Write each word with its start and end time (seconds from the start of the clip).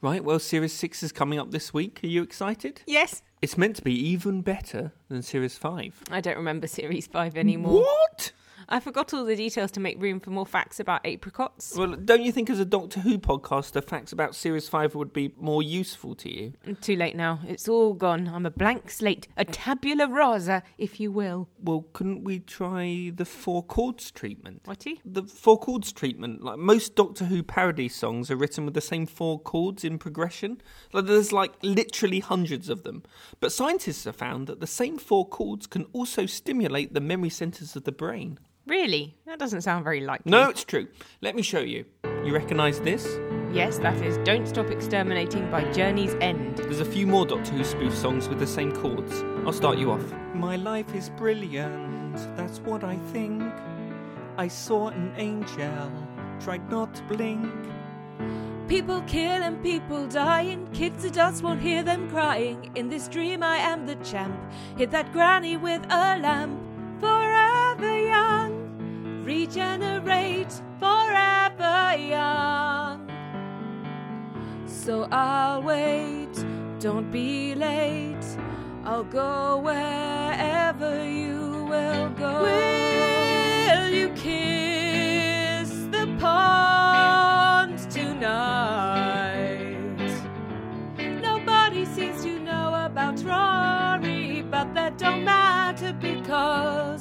Right, 0.00 0.22
well, 0.22 0.38
Series 0.38 0.72
6 0.74 1.02
is 1.02 1.10
coming 1.10 1.40
up 1.40 1.50
this 1.50 1.74
week. 1.74 1.98
Are 2.04 2.06
you 2.06 2.22
excited? 2.22 2.82
Yes. 2.86 3.20
It's 3.42 3.58
meant 3.58 3.74
to 3.76 3.82
be 3.82 3.92
even 3.92 4.42
better 4.42 4.92
than 5.08 5.22
Series 5.22 5.58
5. 5.58 6.04
I 6.12 6.20
don't 6.20 6.36
remember 6.36 6.68
Series 6.68 7.08
5 7.08 7.36
anymore. 7.36 7.80
What? 7.80 8.30
I 8.70 8.80
forgot 8.80 9.14
all 9.14 9.24
the 9.24 9.34
details 9.34 9.70
to 9.72 9.80
make 9.80 10.00
room 10.00 10.20
for 10.20 10.28
more 10.28 10.44
facts 10.44 10.78
about 10.78 11.06
apricots. 11.06 11.74
Well, 11.74 11.92
don't 11.92 12.22
you 12.22 12.30
think 12.30 12.50
as 12.50 12.60
a 12.60 12.66
Doctor 12.66 13.00
Who 13.00 13.18
podcaster, 13.18 13.82
facts 13.82 14.12
about 14.12 14.34
Series 14.34 14.68
5 14.68 14.94
would 14.94 15.10
be 15.10 15.32
more 15.38 15.62
useful 15.62 16.14
to 16.16 16.30
you? 16.30 16.52
Too 16.82 16.94
late 16.94 17.16
now. 17.16 17.40
It's 17.48 17.66
all 17.66 17.94
gone. 17.94 18.28
I'm 18.28 18.44
a 18.44 18.50
blank 18.50 18.90
slate, 18.90 19.26
a 19.38 19.46
tabula 19.46 20.06
rasa, 20.06 20.62
if 20.76 21.00
you 21.00 21.10
will. 21.10 21.48
Well, 21.58 21.86
couldn't 21.94 22.24
we 22.24 22.40
try 22.40 23.10
the 23.14 23.24
four 23.24 23.62
chords 23.62 24.10
treatment? 24.10 24.64
Whitey? 24.64 24.98
The 25.02 25.22
four 25.22 25.58
chords 25.58 25.90
treatment, 25.90 26.44
like 26.44 26.58
most 26.58 26.94
Doctor 26.94 27.24
Who 27.24 27.42
parody 27.42 27.88
songs 27.88 28.30
are 28.30 28.36
written 28.36 28.66
with 28.66 28.74
the 28.74 28.82
same 28.82 29.06
four 29.06 29.40
chords 29.40 29.82
in 29.82 29.96
progression. 29.96 30.60
Like 30.92 31.06
there's 31.06 31.32
like 31.32 31.54
literally 31.62 32.20
hundreds 32.20 32.68
of 32.68 32.82
them. 32.82 33.02
But 33.40 33.50
scientists 33.50 34.04
have 34.04 34.16
found 34.16 34.46
that 34.46 34.60
the 34.60 34.66
same 34.66 34.98
four 34.98 35.26
chords 35.26 35.66
can 35.66 35.86
also 35.94 36.26
stimulate 36.26 36.92
the 36.92 37.00
memory 37.00 37.30
centers 37.30 37.74
of 37.74 37.84
the 37.84 37.92
brain. 37.92 38.38
Really? 38.68 39.16
That 39.24 39.38
doesn't 39.38 39.62
sound 39.62 39.82
very 39.82 40.02
likely. 40.02 40.30
No, 40.30 40.50
it's 40.50 40.62
true. 40.62 40.88
Let 41.22 41.34
me 41.34 41.40
show 41.40 41.60
you. 41.60 41.86
You 42.22 42.34
recognize 42.34 42.80
this? 42.80 43.18
Yes, 43.50 43.78
that 43.78 43.96
is 44.02 44.18
Don't 44.18 44.46
Stop 44.46 44.70
Exterminating 44.70 45.50
by 45.50 45.64
Journey's 45.72 46.14
End. 46.20 46.58
There's 46.58 46.80
a 46.80 46.84
few 46.84 47.06
more 47.06 47.24
Doctor 47.24 47.52
Who 47.52 47.64
spoof 47.64 47.96
songs 47.96 48.28
with 48.28 48.38
the 48.38 48.46
same 48.46 48.72
chords. 48.72 49.22
I'll 49.46 49.54
start 49.54 49.78
you 49.78 49.90
off. 49.90 50.04
My 50.34 50.56
life 50.56 50.94
is 50.94 51.08
brilliant, 51.08 52.16
that's 52.36 52.58
what 52.58 52.84
I 52.84 52.96
think. 53.10 53.42
I 54.36 54.48
saw 54.48 54.88
an 54.88 55.14
angel, 55.16 55.90
tried 56.38 56.70
not 56.70 56.94
to 56.96 57.02
blink. 57.04 57.50
People 58.68 59.00
kill 59.06 59.42
and 59.42 59.62
people 59.62 60.06
dying, 60.08 60.68
kids 60.74 61.04
who 61.04 61.10
just 61.10 61.42
won't 61.42 61.62
hear 61.62 61.82
them 61.82 62.10
crying. 62.10 62.70
In 62.74 62.90
this 62.90 63.08
dream, 63.08 63.42
I 63.42 63.56
am 63.56 63.86
the 63.86 63.94
champ. 63.96 64.38
Hit 64.76 64.90
that 64.90 65.10
granny 65.14 65.56
with 65.56 65.82
a 65.86 66.18
lamp. 66.18 66.60
Forever 67.00 67.97
young, 67.97 67.97
regenerate, 69.28 70.54
forever 70.80 71.94
young. 71.98 72.98
So 74.64 75.06
I'll 75.12 75.62
wait, 75.62 76.32
don't 76.80 77.10
be 77.10 77.54
late. 77.54 78.26
I'll 78.84 79.04
go 79.04 79.58
wherever 79.58 81.04
you 81.04 81.66
will 81.68 82.08
go. 82.24 82.42
Will 82.48 83.88
you 83.90 84.08
kiss 84.10 85.68
the 85.90 86.06
pond 86.18 87.78
tonight? 87.90 89.76
Nobody 91.20 91.84
seems 91.84 92.22
to 92.22 92.38
know 92.38 92.72
about 92.86 93.22
Rory, 93.22 94.42
but 94.50 94.72
that 94.72 94.96
don't 94.96 95.22
matter 95.22 95.92
because 95.92 96.97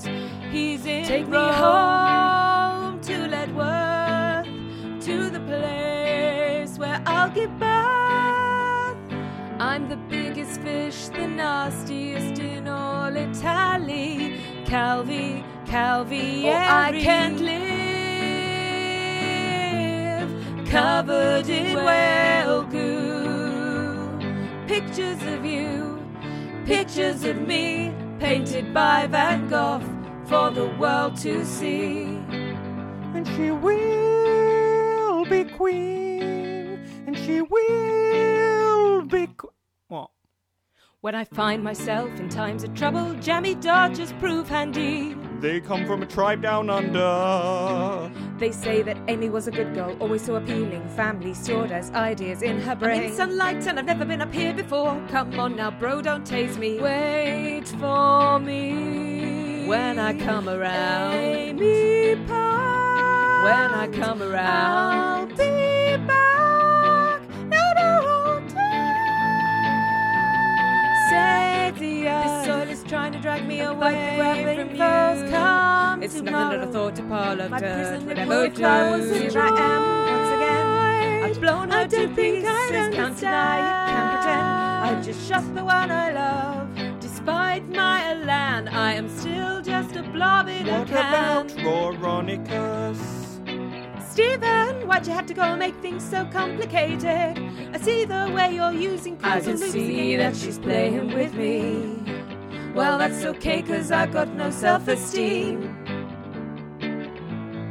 he's 0.57 0.85
in 0.85 1.05
Take 1.05 1.27
me 1.27 1.37
home 1.37 2.99
to 3.01 3.15
Leadworth, 3.33 4.47
to 5.05 5.29
the 5.29 5.39
place 5.51 6.77
where 6.77 7.01
I'll 7.05 7.29
give 7.29 7.51
birth. 7.59 8.97
I'm 9.59 9.87
the 9.89 9.99
biggest 10.15 10.61
fish, 10.61 11.07
the 11.09 11.27
nastiest 11.27 12.39
in 12.39 12.67
all 12.67 13.15
Italy. 13.15 14.39
Calvi, 14.65 15.43
Calvi, 15.65 16.45
oh, 16.45 16.53
I 16.85 16.91
can't 17.07 17.39
live 17.39 17.57
covered 20.69 21.47
in 21.47 21.75
whale 21.85 22.63
goo. 22.63 24.09
Pictures 24.67 25.21
of 25.33 25.45
you, 25.45 26.01
pictures 26.65 27.23
of 27.23 27.37
me, 27.47 27.93
painted 28.19 28.73
by 28.73 29.07
Van 29.07 29.47
Gogh 29.47 29.96
for 30.27 30.49
the 30.49 30.67
world 30.77 31.15
to 31.15 31.45
see. 31.45 32.03
And 33.13 33.25
she 33.35 33.51
will 33.51 35.25
be 35.25 35.45
queen, 35.45 36.83
and 37.05 37.17
she 37.17 37.41
will 37.41 39.03
be. 39.03 39.27
Qu- 39.27 39.49
what? 39.87 40.09
When 41.01 41.15
I 41.15 41.23
find 41.23 41.63
myself 41.63 42.09
in 42.19 42.27
times 42.27 42.63
of 42.63 42.73
trouble, 42.75 43.13
jammy 43.15 43.55
dodgers 43.55 44.11
prove 44.13 44.49
handy. 44.49 45.15
They 45.39 45.61
come 45.61 45.85
from 45.85 46.03
a 46.03 46.05
tribe 46.05 46.41
down 46.41 46.69
under. 46.69 48.11
They 48.37 48.51
say 48.51 48.81
that 48.81 48.97
Amy 49.07 49.29
was 49.29 49.47
a 49.47 49.51
good 49.51 49.73
girl, 49.73 49.95
always 49.99 50.25
so 50.25 50.35
appealing. 50.35 50.87
Family 50.89 51.33
stored 51.33 51.71
as 51.71 51.89
ideas 51.91 52.41
in 52.41 52.59
her 52.61 52.75
brain. 52.75 52.99
I'm 53.01 53.07
in 53.07 53.15
sunlight 53.15 53.67
and 53.67 53.79
I've 53.79 53.85
never 53.85 54.03
been 54.03 54.21
up 54.21 54.33
here 54.33 54.53
before. 54.53 55.01
Come 55.09 55.39
on 55.39 55.55
now, 55.55 55.71
bro, 55.71 56.01
don't 56.01 56.25
tase 56.25 56.57
me. 56.57 56.79
Wait 56.79 57.67
for 57.79 58.39
me 58.39 59.06
when 59.67 59.99
I 59.99 60.13
come 60.17 60.47
around. 60.47 61.13
Amy 61.13 62.15
Park. 62.25 63.43
When 63.43 63.71
I 63.73 63.87
come 63.91 64.23
around, 64.23 64.43
I'll 64.43 65.25
be 65.27 65.97
back. 66.07 67.21
No, 67.49 67.63
no, 67.75 68.41
Sexy 71.09 72.03
This 72.03 72.45
soil 72.45 72.69
is 72.69 72.83
trying 72.83 73.11
to 73.13 73.19
drag 73.19 73.45
me 73.45 73.61
away 73.61 74.17
from 74.55 74.69
you. 74.71 75.31
Come 75.31 76.03
it's 76.03 76.15
nothing 76.21 76.59
but 76.59 76.67
a 76.69 76.71
thought 76.71 76.95
to 76.95 77.03
parlor 77.03 77.49
My 77.49 77.59
prison 77.59 78.05
whatever 78.05 78.49
close. 78.49 79.09
Here 79.11 79.31
I 79.35 79.47
am 79.47 79.83
once 80.13 80.31
again. 80.37 81.23
I've 81.23 81.41
blown 81.41 81.69
her 81.71 81.87
to 81.87 82.07
pieces. 82.15 82.43
Can't 82.69 82.93
deny 83.17 83.57
can't 83.89 84.09
pretend. 84.13 84.43
I 84.87 85.01
just 85.03 85.27
shot 85.27 85.43
the 85.53 85.65
one 85.65 85.91
I 85.91 86.11
love. 86.11 86.99
Despite 87.01 87.67
my 87.69 88.11
elan, 88.11 88.69
I 88.69 88.93
am 88.93 89.09
still 89.09 89.56
just 90.17 90.23
a 90.23 90.25
blob 90.25 90.47
in 90.47 90.67
What 90.67 90.89
about 90.89 91.47
Roronicus? 91.47 92.97
Stephen, 94.09 94.87
why'd 94.87 95.05
you 95.05 95.13
have 95.13 95.25
to 95.27 95.33
go 95.33 95.43
and 95.43 95.59
make 95.59 95.75
things 95.75 96.03
so 96.03 96.25
complicated? 96.25 97.37
I 97.73 97.77
see 97.79 98.05
the 98.05 98.31
way 98.33 98.55
you're 98.55 98.71
using 98.71 99.17
I 99.23 99.39
can 99.39 99.57
see 99.57 100.15
that 100.17 100.35
she's 100.35 100.57
playing 100.57 101.13
with 101.13 101.33
me. 101.35 102.03
Well, 102.73 102.97
that's 102.97 103.23
okay, 103.23 103.61
cause 103.61 103.91
I 103.91 104.07
got 104.07 104.29
no 104.33 104.49
self 104.49 104.87
esteem. 104.87 105.75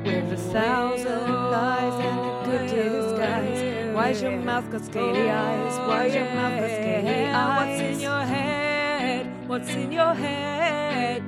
With 0.04 0.32
a 0.32 0.36
thousand 0.36 1.32
lies 1.32 1.94
and 2.04 2.18
a 2.18 2.42
good 2.44 2.66
disguise. 2.70 3.94
Why's 3.94 4.22
your 4.22 4.32
mouth 4.32 4.70
got 4.70 4.84
scaly 4.84 5.30
eyes? 5.30 5.78
Why's 5.88 6.14
your 6.14 6.24
mouth 6.26 6.60
got 6.60 6.70
scaly 6.70 7.24
oh, 7.24 7.34
eyes? 7.34 7.80
What's 7.80 7.80
in 7.80 8.00
your 8.00 8.20
head? 8.20 9.48
What's 9.48 9.70
in 9.70 9.92
your 9.92 10.14
head? 10.14 10.55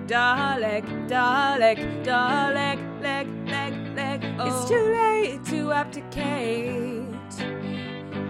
Dalek, 0.09 0.87
Dalek, 1.07 1.79
Dalek, 2.03 2.79
leg, 3.03 3.29
leg, 3.47 3.75
leg. 3.95 4.25
It's 4.41 4.65
too 4.67 4.85
late 4.97 5.45
to 5.51 5.73
abdicate. 5.73 7.05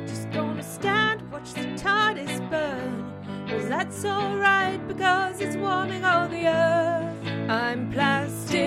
Just 0.04 0.32
gonna 0.32 0.64
stand, 0.64 1.22
watch 1.30 1.54
the 1.54 1.66
TARDIS 1.78 2.40
burn. 2.50 3.04
Well, 3.46 3.68
that's 3.68 4.04
alright 4.04 4.84
because 4.88 5.40
it's 5.40 5.54
warming 5.54 6.04
all 6.04 6.26
the 6.26 6.48
earth. 6.48 7.16
I'm 7.48 7.92
plastic, 7.92 8.58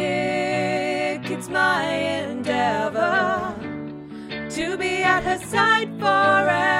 it's 1.30 1.50
my 1.50 1.84
endeavor 2.30 3.54
to 4.52 4.78
be 4.78 5.04
at 5.04 5.24
her 5.24 5.40
side 5.40 5.90
forever. 6.00 6.73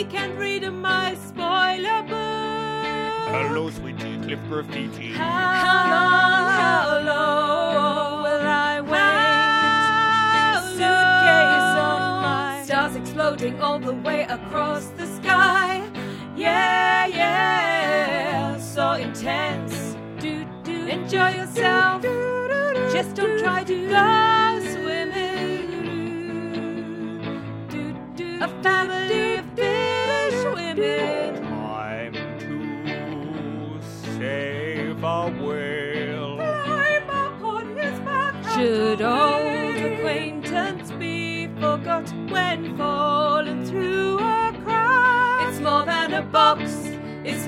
He 0.00 0.06
can't 0.06 0.38
read 0.38 0.62
my 0.72 1.14
spoiler 1.14 2.02
book. 2.04 3.34
Hello, 3.36 3.68
sweetie, 3.68 4.16
Cliff 4.22 4.38
Graffiti. 4.48 5.12
How 5.12 5.84
long, 5.92 6.48
how 6.62 6.84
long 7.10 8.22
will 8.22 8.46
I 8.66 8.80
wait? 8.80 10.60
Suitcase 10.72 11.76
on 11.88 12.22
my 12.22 12.62
stars 12.64 12.96
exploding 12.96 13.60
all 13.60 13.78
the 13.78 13.92
way 13.92 14.22
across 14.22 14.86
the 14.96 15.06
sky. 15.06 15.86
Yeah, 16.34 17.04
yeah, 17.04 18.56
so 18.58 18.92
intense. 18.92 19.96
Do, 20.18 20.46
do, 20.64 20.86
enjoy 20.86 21.32
yourself. 21.40 22.02
Just 22.90 23.16
don't 23.16 23.38
try 23.38 23.64
to 23.64 23.88
go 23.88 24.39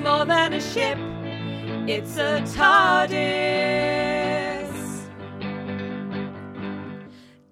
more 0.02 0.24
than 0.24 0.52
a 0.54 0.60
ship, 0.60 0.98
it's 1.88 2.16
a 2.16 2.40
TARDIS. 2.56 3.92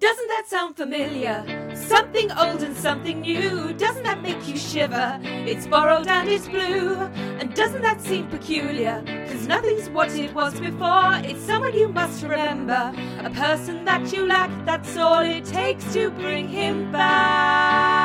Doesn't 0.01 0.29
that 0.29 0.45
sound 0.49 0.77
familiar? 0.77 1.45
Something 1.77 2.33
old 2.33 2.63
and 2.63 2.77
something 2.77 3.21
new. 3.21 3.73
Doesn't 3.75 4.03
that 4.03 4.23
make 4.23 4.49
you 4.49 4.57
shiver? 4.57 5.19
It's 5.23 5.67
borrowed 5.67 6.09
and 6.09 6.29
it's 6.29 6.49
blue. 6.49 6.97
And 7.39 7.55
doesn't 7.55 7.83
that 7.83 8.01
seem 8.01 8.27
peculiar? 8.29 9.03
Cause 9.29 9.47
nothing's 9.47 9.89
what 9.91 10.11
it 10.17 10.35
was 10.35 10.59
before. 10.59 11.21
It's 11.23 11.43
someone 11.43 11.75
you 11.75 11.89
must 11.89 12.23
remember. 12.23 12.93
A 13.19 13.31
person 13.31 13.85
that 13.85 14.13
you 14.13 14.27
lack, 14.27 14.51
that's 14.67 14.97
all 14.97 15.21
it 15.21 15.45
takes 15.45 15.93
to 15.93 16.11
bring 16.11 16.49
him 16.49 16.91
back. 16.91 18.00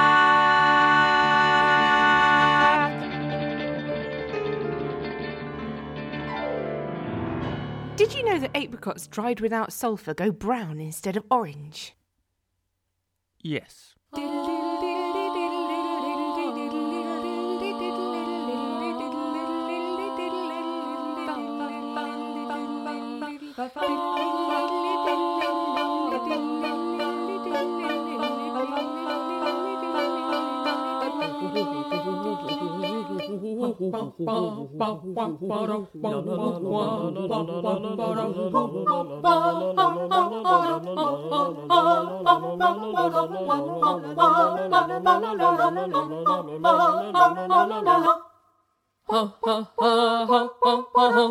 Did 7.95 8.13
you 8.13 8.25
know 8.25 8.38
that 8.39 8.51
apricots 8.56 9.07
dried 9.07 9.39
without 9.39 9.71
sulphur 9.71 10.13
go 10.13 10.30
brown 10.30 10.81
instead 10.81 11.15
of 11.15 11.24
orange? 11.31 11.95
Yes. 13.42 13.95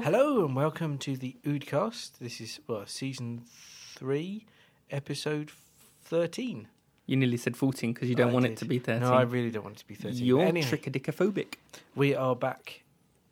Hello 0.02 0.44
and 0.44 0.56
welcome 0.56 0.98
to 0.98 1.16
the 1.16 1.36
Oodcast. 1.44 2.18
This 2.18 2.40
is 2.40 2.58
well, 2.66 2.84
season 2.86 3.44
three, 3.94 4.46
episode 4.90 5.52
thirteen. 6.02 6.66
You 7.06 7.16
nearly 7.16 7.36
said 7.36 7.56
14 7.56 7.92
because 7.92 8.08
you 8.08 8.14
don't 8.14 8.30
I 8.30 8.32
want 8.32 8.44
did. 8.46 8.52
it 8.52 8.58
to 8.58 8.64
be 8.64 8.78
13. 8.78 9.02
No, 9.02 9.12
I 9.12 9.22
really 9.22 9.50
don't 9.50 9.62
want 9.64 9.76
it 9.76 9.80
to 9.80 9.86
be 9.86 9.94
thirteen. 9.94 10.24
You're 10.24 10.42
Anyway, 10.42 10.66
trichotillophobic. 10.66 11.54
we 11.94 12.14
are 12.14 12.34
back 12.34 12.82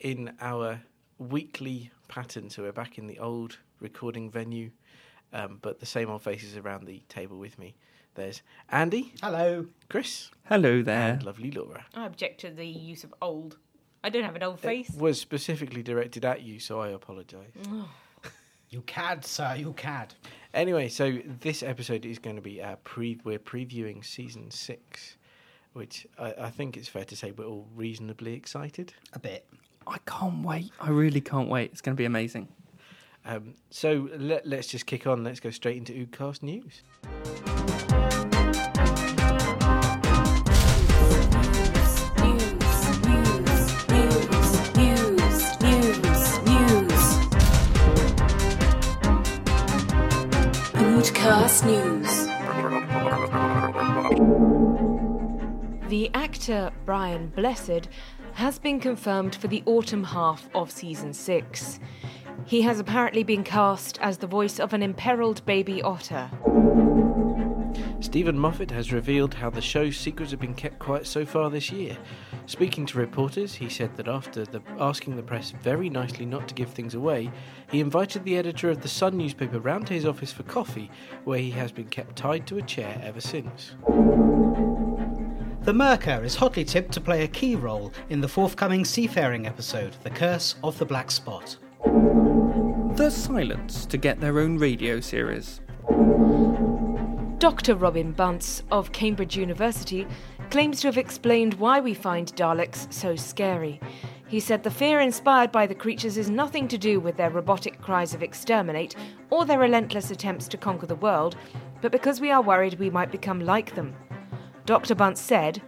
in 0.01 0.33
our 0.41 0.83
weekly 1.19 1.91
pattern, 2.09 2.51
so 2.51 2.63
we're 2.63 2.73
back 2.73 2.99
in 2.99 3.07
the 3.07 3.19
old 3.19 3.59
recording 3.81 4.31
venue, 4.31 4.71
um, 5.33 5.59
but 5.63 5.81
the 5.81 5.87
same 5.87 6.11
old 6.11 6.23
faces 6.23 6.57
around 6.57 6.85
the 6.87 7.03
table 7.09 7.39
with 7.39 7.59
me. 7.59 7.75
There's 8.15 8.43
Andy, 8.69 9.15
Hello. 9.23 9.67
Chris, 9.89 10.31
Hello 10.45 10.83
there. 10.83 11.13
and 11.15 11.23
lovely 11.23 11.51
Laura. 11.51 11.87
I 11.95 12.05
object 12.05 12.41
to 12.43 12.51
the 12.51 12.67
use 12.67 13.05
of 13.05 13.15
old. 13.23 13.57
I 14.05 14.11
don't 14.11 14.25
have 14.25 14.37
an 14.37 14.43
old 14.43 14.61
face. 14.61 14.91
It 14.91 15.01
was 15.01 15.19
specifically 15.19 15.83
directed 15.83 16.25
at 16.27 16.43
you, 16.43 16.59
so 16.59 16.81
I 16.81 16.89
apologise. 16.89 17.53
You 18.73 18.81
cad, 18.83 19.23
sir, 19.27 19.55
you 19.59 19.75
cad. 19.75 20.15
Anyway, 20.55 20.89
so 20.89 21.19
this 21.41 21.63
episode 21.63 22.07
is 22.07 22.19
going 22.19 22.37
to 22.37 22.43
be 22.43 22.63
uh, 22.63 22.77
pre. 22.85 23.21
We're 23.23 23.39
previewing 23.39 24.03
season 24.03 24.51
six, 24.51 25.19
which 25.75 26.07
I, 26.19 26.33
I 26.41 26.51
think 26.51 26.79
it's 26.79 26.89
fair 26.89 27.05
to 27.05 27.15
say 27.15 27.33
we're 27.33 27.45
all 27.45 27.69
reasonably 27.77 28.33
excited. 28.33 28.95
A 29.13 29.19
bit. 29.19 29.47
I 29.87 29.99
can't 30.07 30.43
wait. 30.43 30.73
I 30.81 30.89
really 30.89 31.21
can't 31.21 31.51
wait. 31.51 31.71
It's 31.73 31.83
going 31.83 31.95
to 31.95 32.01
be 32.01 32.07
amazing. 32.07 32.49
Um, 33.27 33.57
so 33.69 34.09
let, 34.17 34.47
let's 34.47 34.69
just 34.69 34.87
kick 34.87 35.07
on. 35.07 35.23
Let's 35.23 35.39
go 35.39 35.51
straight 35.51 35.77
into 35.77 35.93
Oodcast 35.93 36.43
news. 36.43 36.83
News. 51.61 52.27
The 55.89 56.11
actor 56.15 56.73
Brian 56.87 57.29
Blessed 57.29 57.89
has 58.33 58.59
been 58.59 58.81
confirmed 58.81 59.35
for 59.35 59.49
the 59.49 59.63
autumn 59.67 60.03
half 60.03 60.49
of 60.55 60.71
season 60.71 61.13
six. 61.13 61.79
He 62.47 62.63
has 62.63 62.81
apparently 62.81 63.23
been 63.23 63.45
cast 63.45 64.01
as 64.01 64.17
the 64.17 64.27
voice 64.27 64.59
of 64.59 64.73
an 64.73 64.83
imperiled 64.83 65.45
baby 65.45 65.83
otter. 65.83 66.31
Steven 68.13 68.39
Moffat 68.39 68.71
has 68.71 68.93
revealed 68.93 69.33
how 69.33 69.49
the 69.49 69.63
show's 69.63 69.97
secrets 69.97 70.33
have 70.33 70.41
been 70.41 70.53
kept 70.53 70.79
quiet 70.79 71.07
so 71.07 71.25
far 71.25 71.49
this 71.49 71.73
year. 71.73 71.97
Speaking 72.45 72.85
to 72.85 72.99
reporters, 72.99 73.55
he 73.55 73.71
said 73.71 73.97
that 73.97 74.07
after 74.07 74.45
the, 74.45 74.61
asking 74.79 75.17
the 75.17 75.23
press 75.23 75.53
very 75.63 75.89
nicely 75.89 76.27
not 76.27 76.47
to 76.49 76.55
give 76.55 76.69
things 76.69 76.93
away, 76.93 77.33
he 77.71 77.81
invited 77.81 78.23
the 78.23 78.37
editor 78.37 78.69
of 78.69 78.83
the 78.83 78.89
Sun 78.89 79.17
newspaper 79.17 79.59
round 79.59 79.87
to 79.87 79.95
his 79.95 80.05
office 80.05 80.31
for 80.31 80.43
coffee, 80.43 80.91
where 81.25 81.39
he 81.39 81.51
has 81.53 81.73
been 81.73 81.87
kept 81.87 82.15
tied 82.15 82.47
to 82.49 82.59
a 82.59 82.63
chair 82.63 83.01
ever 83.03 83.23
since. 83.23 83.73
The 85.63 85.73
Merker 85.73 86.23
is 86.23 86.37
hotly 86.37 86.67
tipped 86.67 86.93
to 86.93 87.01
play 87.01 87.25
a 87.25 87.29
key 87.29 87.57
role 87.57 87.95
in 88.11 88.21
the 88.21 88.29
forthcoming 88.29 88.85
seafaring 88.85 89.47
episode, 89.47 89.97
The 90.03 90.11
Curse 90.11 90.57
of 90.63 90.79
the 90.79 90.85
Black 90.85 91.11
Spot. 91.11 91.57
The 92.95 93.09
Silence 93.09 93.87
to 93.87 93.97
get 93.97 94.21
their 94.21 94.39
own 94.39 94.59
radio 94.59 95.01
series. 95.01 95.63
Dr. 97.43 97.75
Robin 97.75 98.13
Bunce 98.13 98.63
of 98.71 98.93
Cambridge 98.93 99.37
University 99.37 100.07
claims 100.51 100.81
to 100.81 100.87
have 100.87 100.97
explained 100.97 101.55
why 101.55 101.81
we 101.81 101.93
find 101.93 102.33
Daleks 102.37 102.87
so 102.93 103.17
scary. 103.17 103.81
He 104.29 104.39
said 104.39 104.63
the 104.63 104.71
fear 104.71 105.01
inspired 105.01 105.51
by 105.51 105.67
the 105.67 105.75
creatures 105.75 106.17
is 106.17 106.31
nothing 106.31 106.69
to 106.69 106.79
do 106.79 107.01
with 107.01 107.17
their 107.17 107.31
robotic 107.31 107.81
cries 107.81 108.15
of 108.15 108.23
exterminate 108.23 108.95
or 109.31 109.45
their 109.45 109.59
relentless 109.59 110.13
attempts 110.13 110.47
to 110.47 110.57
conquer 110.57 110.87
the 110.87 110.95
world, 110.95 111.35
but 111.81 111.91
because 111.91 112.21
we 112.21 112.31
are 112.31 112.41
worried 112.41 112.79
we 112.79 112.91
might 112.91 113.11
become 113.11 113.41
like 113.41 113.75
them. 113.75 113.93
Dr. 114.65 114.95
Bunce 114.95 115.21
said, 115.21 115.61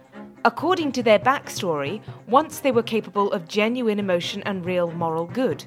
According 0.45 0.93
to 0.93 1.03
their 1.03 1.19
backstory, 1.19 2.01
once 2.25 2.61
they 2.61 2.71
were 2.71 2.83
capable 2.83 3.33
of 3.33 3.49
genuine 3.49 3.99
emotion 3.99 4.41
and 4.45 4.65
real 4.65 4.91
moral 4.91 5.25
good. 5.25 5.65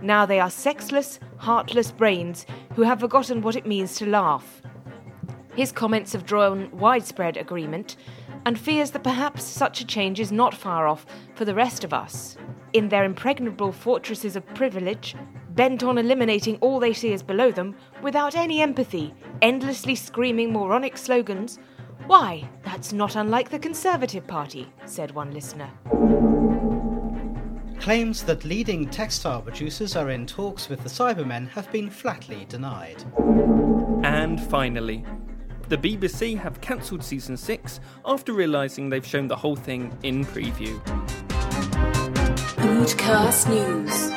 Now 0.00 0.24
they 0.24 0.40
are 0.40 0.48
sexless, 0.48 1.20
heartless 1.36 1.92
brains 1.92 2.46
who 2.74 2.84
have 2.84 3.00
forgotten 3.00 3.42
what 3.42 3.56
it 3.56 3.66
means 3.66 3.96
to 3.96 4.06
laugh. 4.06 4.62
His 5.54 5.72
comments 5.72 6.12
have 6.12 6.24
drawn 6.24 6.70
widespread 6.70 7.36
agreement 7.36 7.96
and 8.46 8.58
fears 8.58 8.90
that 8.92 9.04
perhaps 9.04 9.44
such 9.44 9.80
a 9.80 9.86
change 9.86 10.18
is 10.18 10.32
not 10.32 10.54
far 10.54 10.88
off 10.88 11.04
for 11.34 11.44
the 11.44 11.54
rest 11.54 11.84
of 11.84 11.92
us. 11.92 12.36
In 12.72 12.88
their 12.88 13.04
impregnable 13.04 13.70
fortresses 13.70 14.34
of 14.34 14.46
privilege, 14.54 15.14
bent 15.50 15.82
on 15.82 15.98
eliminating 15.98 16.56
all 16.56 16.80
they 16.80 16.94
see 16.94 17.12
as 17.12 17.22
below 17.22 17.50
them, 17.50 17.76
without 18.02 18.34
any 18.34 18.62
empathy, 18.62 19.14
endlessly 19.42 19.94
screaming 19.94 20.52
moronic 20.52 20.96
slogans. 20.96 21.58
Why, 22.06 22.48
that's 22.64 22.92
not 22.92 23.16
unlike 23.16 23.50
the 23.50 23.58
Conservative 23.58 24.26
Party, 24.26 24.72
said 24.86 25.10
one 25.14 25.32
listener. 25.32 25.68
Claims 27.78 28.22
that 28.22 28.44
leading 28.44 28.88
textile 28.88 29.42
producers 29.42 29.96
are 29.96 30.10
in 30.10 30.26
talks 30.26 30.68
with 30.68 30.82
the 30.82 30.88
Cybermen 30.88 31.48
have 31.48 31.70
been 31.72 31.90
flatly 31.90 32.46
denied. 32.48 33.04
And 34.04 34.40
finally, 34.40 35.04
the 35.72 35.96
BBC 35.96 36.38
have 36.38 36.60
cancelled 36.60 37.02
season 37.02 37.34
6 37.34 37.80
after 38.04 38.34
realising 38.34 38.90
they've 38.90 39.06
shown 39.06 39.26
the 39.26 39.34
whole 39.34 39.56
thing 39.56 39.90
in 40.02 40.22
preview. 40.22 40.78
Podcast 42.58 43.48
News. 43.48 44.12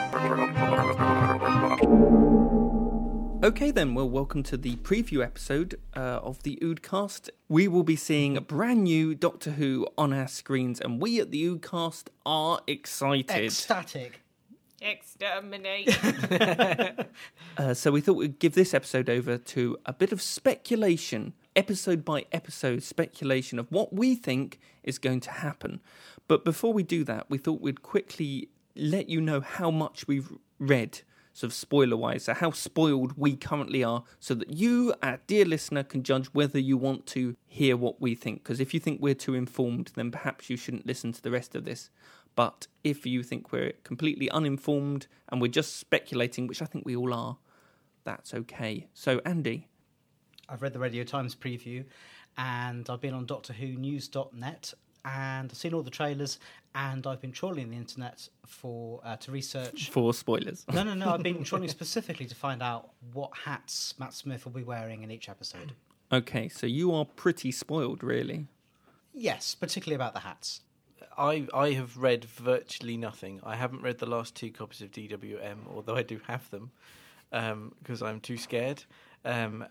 Okay, 3.41 3.71
then, 3.71 3.93
well, 3.95 4.09
welcome 4.09 4.43
to 4.43 4.57
the 4.57 4.75
preview 4.77 5.23
episode 5.23 5.79
uh, 5.95 6.19
of 6.21 6.43
the 6.43 6.59
Oodcast. 6.61 7.29
We 7.47 7.69
will 7.69 7.83
be 7.83 7.95
seeing 7.95 8.35
a 8.35 8.41
brand 8.41 8.83
new 8.83 9.15
Doctor 9.15 9.51
Who 9.51 9.87
on 9.97 10.11
our 10.11 10.27
screens, 10.27 10.81
and 10.81 11.01
we 11.01 11.21
at 11.21 11.31
the 11.31 11.41
Oodcast 11.47 12.09
are 12.25 12.59
excited. 12.67 13.45
Ecstatic. 13.45 14.19
Exterminate. 14.81 15.97
Uh, 17.57 17.73
so 17.73 17.89
we 17.89 18.01
thought 18.01 18.17
we'd 18.17 18.37
give 18.37 18.53
this 18.53 18.73
episode 18.73 19.09
over 19.09 19.37
to 19.37 19.77
a 19.85 19.93
bit 19.93 20.11
of 20.11 20.21
speculation, 20.21 21.31
episode 21.55 22.03
by 22.03 22.25
episode 22.31 22.83
speculation 22.83 23.59
of 23.59 23.71
what 23.71 23.93
we 23.93 24.15
think 24.15 24.59
is 24.83 24.97
going 24.97 25.19
to 25.21 25.31
happen. 25.31 25.81
But 26.27 26.43
before 26.43 26.73
we 26.73 26.83
do 26.83 27.03
that, 27.05 27.29
we 27.29 27.37
thought 27.37 27.61
we'd 27.61 27.81
quickly 27.83 28.49
let 28.75 29.09
you 29.09 29.21
know 29.21 29.41
how 29.41 29.71
much 29.71 30.07
we've 30.07 30.31
read, 30.59 31.01
sort 31.33 31.51
of 31.51 31.53
spoiler 31.53 31.97
wise, 31.97 32.23
so 32.23 32.33
how 32.33 32.51
spoiled 32.51 33.13
we 33.17 33.35
currently 33.35 33.83
are, 33.83 34.03
so 34.19 34.33
that 34.33 34.51
you, 34.51 34.93
our 35.01 35.19
dear 35.27 35.45
listener, 35.45 35.83
can 35.83 36.03
judge 36.03 36.27
whether 36.27 36.59
you 36.59 36.77
want 36.77 37.05
to 37.07 37.35
hear 37.47 37.77
what 37.77 38.01
we 38.01 38.15
think. 38.15 38.43
Because 38.43 38.59
if 38.59 38.73
you 38.73 38.79
think 38.79 39.01
we're 39.01 39.13
too 39.13 39.33
informed, 39.33 39.91
then 39.95 40.11
perhaps 40.11 40.49
you 40.49 40.57
shouldn't 40.57 40.85
listen 40.85 41.11
to 41.13 41.21
the 41.21 41.31
rest 41.31 41.55
of 41.55 41.65
this. 41.65 41.89
But 42.35 42.67
if 42.83 43.05
you 43.05 43.23
think 43.23 43.51
we're 43.51 43.73
completely 43.83 44.29
uninformed 44.29 45.07
and 45.29 45.41
we're 45.41 45.47
just 45.47 45.77
speculating, 45.77 46.47
which 46.47 46.61
I 46.61 46.65
think 46.65 46.85
we 46.85 46.95
all 46.95 47.13
are, 47.13 47.37
that's 48.03 48.33
okay. 48.33 48.87
So, 48.93 49.21
Andy, 49.25 49.69
I've 50.49 50.61
read 50.61 50.73
the 50.73 50.79
Radio 50.79 51.03
Times 51.03 51.35
preview, 51.35 51.83
and 52.37 52.89
I've 52.89 53.01
been 53.01 53.13
on 53.13 53.25
DoctorWhoNews.net, 53.25 54.73
and 55.03 55.51
I've 55.51 55.57
seen 55.57 55.73
all 55.73 55.81
the 55.81 55.89
trailers, 55.89 56.39
and 56.73 57.05
I've 57.07 57.21
been 57.21 57.31
trawling 57.31 57.69
the 57.69 57.77
internet 57.77 58.27
for 58.45 58.99
uh, 59.03 59.15
to 59.17 59.31
research. 59.31 59.89
For 59.91 60.13
spoilers. 60.13 60.65
No, 60.71 60.83
no, 60.83 60.93
no. 60.93 61.13
I've 61.13 61.23
been 61.23 61.43
trawling 61.43 61.69
specifically 61.69 62.25
to 62.25 62.35
find 62.35 62.61
out 62.61 62.89
what 63.13 63.31
hats 63.45 63.93
Matt 63.99 64.13
Smith 64.13 64.45
will 64.45 64.51
be 64.51 64.63
wearing 64.63 65.03
in 65.03 65.11
each 65.11 65.29
episode. 65.29 65.73
Okay, 66.11 66.49
so 66.49 66.67
you 66.67 66.93
are 66.93 67.05
pretty 67.05 67.51
spoiled, 67.51 68.03
really. 68.03 68.47
Yes, 69.13 69.55
particularly 69.55 69.95
about 69.95 70.13
the 70.13 70.19
hats. 70.19 70.61
I 71.17 71.47
I 71.53 71.71
have 71.71 71.97
read 71.97 72.25
virtually 72.25 72.97
nothing. 72.97 73.39
I 73.43 73.55
haven't 73.55 73.81
read 73.81 73.99
the 73.99 74.05
last 74.05 74.35
two 74.35 74.51
copies 74.51 74.81
of 74.81 74.91
DWM, 74.91 75.59
although 75.73 75.95
I 75.95 76.03
do 76.03 76.19
have 76.27 76.49
them, 76.51 76.71
because 77.31 78.01
I'm 78.01 78.19
too 78.19 78.37
scared 78.37 78.83
um, 79.25 79.65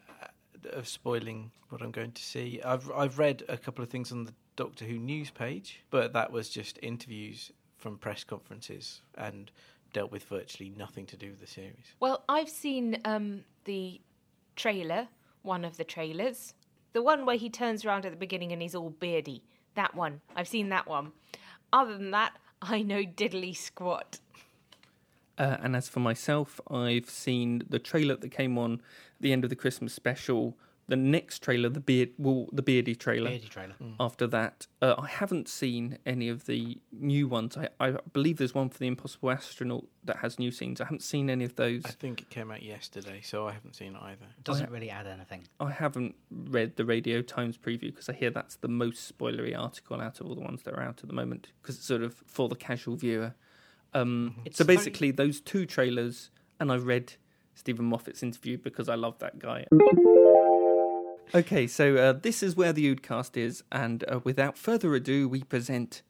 of 0.66 0.88
spoiling 0.88 1.50
what 1.68 1.82
I'm 1.82 1.90
going 1.90 2.12
to 2.12 2.22
see. 2.22 2.60
I've 2.64 2.90
I've 2.92 3.18
read 3.18 3.42
a 3.48 3.56
couple 3.56 3.82
of 3.82 3.90
things 3.90 4.12
on 4.12 4.24
the 4.24 4.34
Doctor 4.56 4.84
Who 4.84 4.98
news 4.98 5.30
page, 5.30 5.80
but 5.90 6.12
that 6.12 6.30
was 6.30 6.48
just 6.48 6.78
interviews 6.82 7.50
from 7.76 7.98
press 7.98 8.24
conferences 8.24 9.02
and 9.18 9.50
dealt 9.92 10.10
with 10.10 10.24
virtually 10.24 10.72
nothing 10.76 11.06
to 11.06 11.16
do 11.16 11.30
with 11.30 11.40
the 11.40 11.46
series. 11.46 11.94
Well, 12.00 12.24
I've 12.28 12.48
seen 12.48 12.98
um, 13.04 13.44
the 13.64 14.00
trailer, 14.56 15.08
one 15.42 15.64
of 15.64 15.76
the 15.76 15.84
trailers, 15.84 16.54
the 16.92 17.02
one 17.02 17.26
where 17.26 17.36
he 17.36 17.50
turns 17.50 17.84
around 17.84 18.06
at 18.06 18.12
the 18.12 18.16
beginning 18.16 18.52
and 18.52 18.62
he's 18.62 18.74
all 18.74 18.90
beardy. 18.90 19.42
That 19.74 19.94
one. 19.94 20.20
I've 20.36 20.48
seen 20.48 20.68
that 20.70 20.86
one. 20.86 21.12
Other 21.72 21.98
than 21.98 22.12
that, 22.12 22.34
I 22.62 22.82
know 22.82 23.02
diddly 23.02 23.56
squat. 23.56 24.18
Uh, 25.38 25.56
and 25.62 25.74
as 25.74 25.88
for 25.88 26.00
myself, 26.00 26.60
I've 26.70 27.10
seen 27.10 27.62
the 27.68 27.78
trailer 27.78 28.16
that 28.16 28.30
came 28.30 28.56
on 28.58 28.74
at 28.74 29.22
the 29.22 29.32
end 29.32 29.44
of 29.44 29.50
the 29.50 29.56
Christmas 29.56 29.92
special. 29.92 30.56
The 30.86 30.96
next 30.96 31.42
trailer, 31.42 31.70
the 31.70 31.80
beard, 31.80 32.10
well, 32.18 32.46
the 32.52 32.60
beardy 32.60 32.94
trailer. 32.94 33.30
Beardy 33.30 33.48
trailer. 33.48 33.74
After 33.98 34.26
that, 34.26 34.66
uh, 34.82 34.94
I 34.98 35.06
haven't 35.06 35.48
seen 35.48 35.96
any 36.04 36.28
of 36.28 36.44
the 36.44 36.78
new 36.92 37.26
ones. 37.26 37.56
I, 37.56 37.68
I 37.80 37.92
believe 38.12 38.36
there's 38.36 38.54
one 38.54 38.68
for 38.68 38.78
the 38.78 38.86
Impossible 38.86 39.30
Astronaut 39.30 39.86
that 40.04 40.18
has 40.18 40.38
new 40.38 40.50
scenes. 40.50 40.82
I 40.82 40.84
haven't 40.84 41.02
seen 41.02 41.30
any 41.30 41.44
of 41.44 41.56
those. 41.56 41.82
I 41.86 41.90
think 41.92 42.20
it 42.20 42.28
came 42.28 42.50
out 42.50 42.62
yesterday, 42.62 43.22
so 43.22 43.48
I 43.48 43.52
haven't 43.52 43.76
seen 43.76 43.96
it 43.96 44.02
either. 44.02 44.26
Doesn't 44.42 44.70
really 44.70 44.90
add 44.90 45.06
anything. 45.06 45.44
I 45.58 45.70
haven't 45.70 46.16
read 46.30 46.76
the 46.76 46.84
Radio 46.84 47.22
Times 47.22 47.56
preview 47.56 47.86
because 47.86 48.10
I 48.10 48.12
hear 48.12 48.28
that's 48.28 48.56
the 48.56 48.68
most 48.68 49.10
spoilery 49.10 49.58
article 49.58 50.02
out 50.02 50.20
of 50.20 50.26
all 50.26 50.34
the 50.34 50.42
ones 50.42 50.64
that 50.64 50.74
are 50.74 50.82
out 50.82 51.00
at 51.02 51.08
the 51.08 51.14
moment 51.14 51.48
because 51.62 51.76
it's 51.76 51.86
sort 51.86 52.02
of 52.02 52.22
for 52.26 52.50
the 52.50 52.56
casual 52.56 52.96
viewer. 52.96 53.34
Um, 53.94 54.36
It's 54.44 54.58
so 54.58 54.64
very- 54.64 54.76
basically, 54.76 55.10
those 55.12 55.40
two 55.40 55.66
trailers, 55.66 56.30
and 56.58 56.72
I 56.72 56.76
read 56.76 57.14
Steven 57.54 57.84
Moffat's 57.84 58.22
interview 58.22 58.58
because 58.58 58.88
I 58.88 58.96
love 58.96 59.18
that 59.20 59.38
guy. 59.38 59.66
Okay, 61.34 61.66
so 61.66 61.96
uh, 61.96 62.12
this 62.12 62.42
is 62.42 62.56
where 62.56 62.72
the 62.72 62.94
Oodcast 62.94 63.36
is, 63.36 63.62
and 63.72 64.04
uh, 64.08 64.20
without 64.24 64.58
further 64.58 64.94
ado, 64.94 65.28
we 65.28 65.42
present 65.42 66.02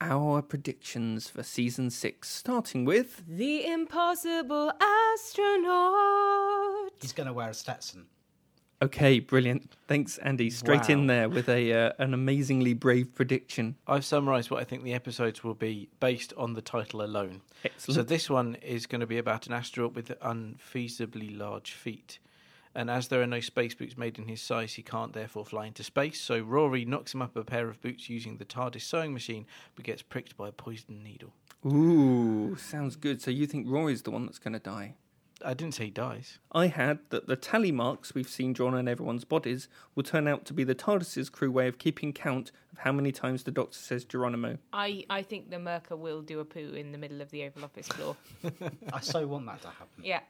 our 0.00 0.42
predictions 0.42 1.28
for 1.28 1.42
season 1.42 1.90
six, 1.90 2.28
starting 2.30 2.84
with 2.84 3.22
The 3.28 3.66
impossible 3.66 4.72
astronaut. 4.80 6.92
He's 7.00 7.12
going 7.12 7.26
to 7.26 7.32
wear 7.32 7.50
a 7.50 7.54
Stetson. 7.54 8.06
Okay, 8.82 9.20
brilliant. 9.20 9.72
Thanks, 9.88 10.18
Andy. 10.18 10.50
Straight 10.50 10.90
in 10.90 11.06
there 11.06 11.30
with 11.30 11.48
a 11.48 11.72
uh, 11.72 11.92
an 11.98 12.12
amazingly 12.12 12.74
brave 12.74 13.14
prediction. 13.14 13.76
I've 13.86 14.04
summarised 14.04 14.50
what 14.50 14.60
I 14.60 14.64
think 14.64 14.82
the 14.84 14.92
episodes 14.92 15.42
will 15.42 15.54
be 15.54 15.88
based 15.98 16.34
on 16.36 16.52
the 16.52 16.60
title 16.60 17.02
alone. 17.02 17.40
So 17.78 18.02
this 18.02 18.28
one 18.28 18.56
is 18.56 18.86
going 18.86 19.00
to 19.00 19.06
be 19.06 19.16
about 19.16 19.46
an 19.46 19.54
astronaut 19.54 19.94
with 19.94 20.08
unfeasibly 20.20 21.36
large 21.36 21.72
feet. 21.72 22.18
And 22.74 22.90
as 22.90 23.08
there 23.08 23.22
are 23.22 23.26
no 23.26 23.40
space 23.40 23.74
boots 23.74 23.96
made 23.96 24.18
in 24.18 24.28
his 24.28 24.42
size, 24.42 24.74
he 24.74 24.82
can't 24.82 25.14
therefore 25.14 25.46
fly 25.46 25.64
into 25.64 25.82
space. 25.82 26.20
So 26.20 26.40
Rory 26.40 26.84
knocks 26.84 27.14
him 27.14 27.22
up 27.22 27.34
a 27.34 27.42
pair 27.42 27.70
of 27.70 27.80
boots 27.80 28.10
using 28.10 28.36
the 28.36 28.44
TARDIS 28.44 28.82
sewing 28.82 29.14
machine, 29.14 29.46
but 29.74 29.86
gets 29.86 30.02
pricked 30.02 30.36
by 30.36 30.48
a 30.48 30.52
poisoned 30.52 31.02
needle. 31.02 31.32
Ooh, 31.64 32.54
sounds 32.56 32.94
good. 32.96 33.22
So 33.22 33.30
you 33.30 33.46
think 33.46 33.66
Rory's 33.66 34.02
the 34.02 34.10
one 34.10 34.26
that's 34.26 34.38
going 34.38 34.52
to 34.52 34.58
die? 34.58 34.96
I 35.46 35.54
didn't 35.54 35.74
say 35.74 35.84
he 35.84 35.90
dies. 35.90 36.40
I 36.50 36.66
had 36.66 36.98
that 37.10 37.28
the 37.28 37.36
tally 37.36 37.70
marks 37.70 38.14
we've 38.14 38.28
seen 38.28 38.52
drawn 38.52 38.74
on 38.74 38.88
everyone's 38.88 39.24
bodies 39.24 39.68
will 39.94 40.02
turn 40.02 40.26
out 40.26 40.44
to 40.46 40.52
be 40.52 40.64
the 40.64 40.74
TARDIS's 40.74 41.30
crew 41.30 41.52
way 41.52 41.68
of 41.68 41.78
keeping 41.78 42.12
count 42.12 42.50
of 42.72 42.78
how 42.78 42.90
many 42.90 43.12
times 43.12 43.44
the 43.44 43.52
Doctor 43.52 43.78
says 43.78 44.04
Geronimo. 44.04 44.58
I, 44.72 45.04
I 45.08 45.22
think 45.22 45.50
the 45.50 45.60
Merker 45.60 45.94
will 45.94 46.20
do 46.20 46.40
a 46.40 46.44
poo 46.44 46.74
in 46.74 46.90
the 46.90 46.98
middle 46.98 47.20
of 47.20 47.30
the 47.30 47.44
Oval 47.44 47.64
Office 47.64 47.86
floor. 47.86 48.16
I 48.92 49.00
so 49.00 49.24
want 49.26 49.46
that 49.46 49.62
to 49.62 49.68
happen. 49.68 50.02
yeah. 50.02 50.20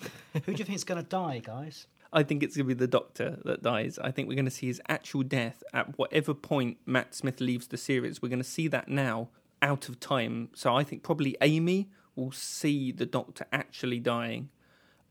Who 0.32 0.40
do 0.40 0.52
you 0.52 0.64
think 0.64 0.76
is 0.76 0.84
going 0.84 1.02
to 1.02 1.08
die, 1.08 1.42
guys? 1.44 1.86
I 2.12 2.22
think 2.22 2.42
it's 2.42 2.56
going 2.56 2.68
to 2.68 2.74
be 2.74 2.78
the 2.78 2.86
Doctor 2.86 3.38
that 3.44 3.62
dies. 3.62 3.98
I 3.98 4.10
think 4.10 4.28
we're 4.28 4.36
going 4.36 4.46
to 4.46 4.50
see 4.50 4.68
his 4.68 4.80
actual 4.88 5.22
death 5.22 5.62
at 5.74 5.98
whatever 5.98 6.32
point 6.32 6.78
Matt 6.86 7.14
Smith 7.14 7.40
leaves 7.40 7.66
the 7.66 7.76
series. 7.76 8.22
We're 8.22 8.28
going 8.30 8.38
to 8.38 8.44
see 8.44 8.68
that 8.68 8.88
now 8.88 9.28
out 9.60 9.88
of 9.88 10.00
time. 10.00 10.48
So 10.54 10.74
I 10.74 10.82
think 10.82 11.02
probably 11.02 11.36
Amy 11.42 11.90
will 12.16 12.32
see 12.32 12.90
the 12.90 13.06
Doctor 13.06 13.46
actually 13.52 14.00
dying, 14.00 14.48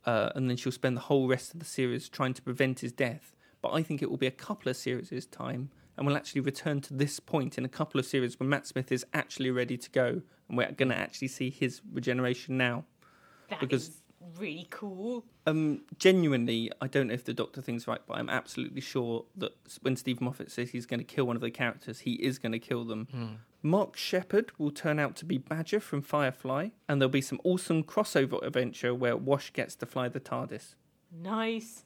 uh, 0.05 0.31
and 0.35 0.49
then 0.49 0.57
she'll 0.57 0.71
spend 0.71 0.97
the 0.97 1.01
whole 1.01 1.27
rest 1.27 1.53
of 1.53 1.59
the 1.59 1.65
series 1.65 2.09
trying 2.09 2.33
to 2.33 2.41
prevent 2.41 2.81
his 2.81 2.91
death. 2.91 3.35
But 3.61 3.71
I 3.73 3.83
think 3.83 4.01
it 4.01 4.09
will 4.09 4.17
be 4.17 4.27
a 4.27 4.31
couple 4.31 4.69
of 4.69 4.75
series' 4.75 5.25
time, 5.27 5.69
and 5.95 6.05
we'll 6.05 6.17
actually 6.17 6.41
return 6.41 6.81
to 6.81 6.93
this 6.93 7.19
point 7.19 7.57
in 7.57 7.65
a 7.65 7.69
couple 7.69 7.99
of 7.99 8.05
series 8.05 8.39
when 8.39 8.49
Matt 8.49 8.67
Smith 8.67 8.91
is 8.91 9.05
actually 9.13 9.51
ready 9.51 9.77
to 9.77 9.89
go, 9.91 10.21
and 10.49 10.57
we're 10.57 10.71
going 10.71 10.89
to 10.89 10.97
actually 10.97 11.29
see 11.29 11.49
his 11.49 11.81
regeneration 11.91 12.57
now. 12.57 12.85
That 13.49 13.55
is 13.55 13.59
Because- 13.59 14.01
really 14.37 14.67
cool. 14.69 15.25
Um, 15.45 15.81
genuinely, 15.97 16.71
I 16.81 16.87
don't 16.87 17.07
know 17.07 17.13
if 17.13 17.23
the 17.23 17.33
Doctor 17.33 17.61
thing's 17.61 17.87
right, 17.87 18.01
but 18.05 18.17
I'm 18.17 18.29
absolutely 18.29 18.81
sure 18.81 19.25
that 19.37 19.53
when 19.81 19.95
Steve 19.95 20.21
Moffat 20.21 20.51
says 20.51 20.71
he's 20.71 20.85
going 20.85 20.99
to 20.99 21.05
kill 21.05 21.25
one 21.25 21.35
of 21.35 21.41
the 21.41 21.51
characters, 21.51 21.99
he 21.99 22.13
is 22.13 22.39
going 22.39 22.51
to 22.51 22.59
kill 22.59 22.83
them. 22.85 23.39
Mark 23.61 23.97
Sheppard 23.97 24.51
will 24.59 24.71
turn 24.71 24.99
out 24.99 25.15
to 25.17 25.25
be 25.25 25.37
Badger 25.37 25.79
from 25.79 26.01
Firefly, 26.01 26.69
and 26.87 27.01
there'll 27.01 27.09
be 27.09 27.21
some 27.21 27.39
awesome 27.43 27.83
crossover 27.83 28.45
adventure 28.45 28.93
where 28.93 29.17
Wash 29.17 29.51
gets 29.53 29.75
to 29.75 29.85
fly 29.85 30.07
the 30.07 30.19
TARDIS. 30.19 30.75
Nice. 31.11 31.85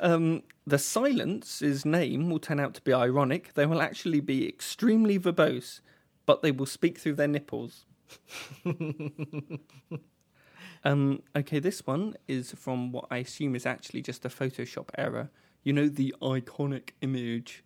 Um, 0.00 0.42
the 0.66 0.78
Silence's 0.78 1.84
name 1.84 2.30
will 2.30 2.40
turn 2.40 2.58
out 2.58 2.74
to 2.74 2.82
be 2.82 2.92
ironic. 2.92 3.54
They 3.54 3.66
will 3.66 3.80
actually 3.80 4.20
be 4.20 4.48
extremely 4.48 5.18
verbose, 5.18 5.80
but 6.26 6.42
they 6.42 6.50
will 6.50 6.66
speak 6.66 6.98
through 6.98 7.14
their 7.14 7.28
nipples. 7.28 7.86
um, 10.84 11.22
okay, 11.34 11.58
this 11.58 11.86
one 11.86 12.14
is 12.28 12.52
from 12.52 12.92
what 12.92 13.06
I 13.10 13.18
assume 13.18 13.56
is 13.56 13.66
actually 13.66 14.02
just 14.02 14.24
a 14.24 14.28
Photoshop 14.28 14.90
error. 14.98 15.30
You 15.62 15.72
know 15.72 15.88
the 15.88 16.14
iconic 16.20 16.90
image 17.00 17.64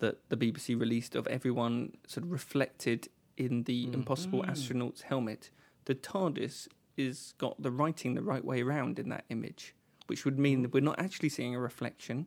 that 0.00 0.28
the 0.28 0.36
BBC 0.36 0.78
released 0.78 1.14
of 1.14 1.26
everyone 1.28 1.92
sort 2.06 2.24
of 2.24 2.32
reflected 2.32 3.08
in 3.38 3.62
the 3.62 3.88
impossible 3.92 4.44
astronaut's 4.44 5.02
helmet. 5.02 5.50
The 5.86 5.94
TARDIS 5.94 6.68
is 6.96 7.34
got 7.38 7.62
the 7.62 7.70
writing 7.70 8.14
the 8.14 8.22
right 8.22 8.44
way 8.44 8.60
around 8.60 8.98
in 8.98 9.08
that 9.08 9.24
image, 9.30 9.74
which 10.08 10.24
would 10.24 10.38
mean 10.38 10.62
that 10.62 10.74
we're 10.74 10.80
not 10.80 10.98
actually 10.98 11.30
seeing 11.30 11.54
a 11.54 11.60
reflection. 11.60 12.26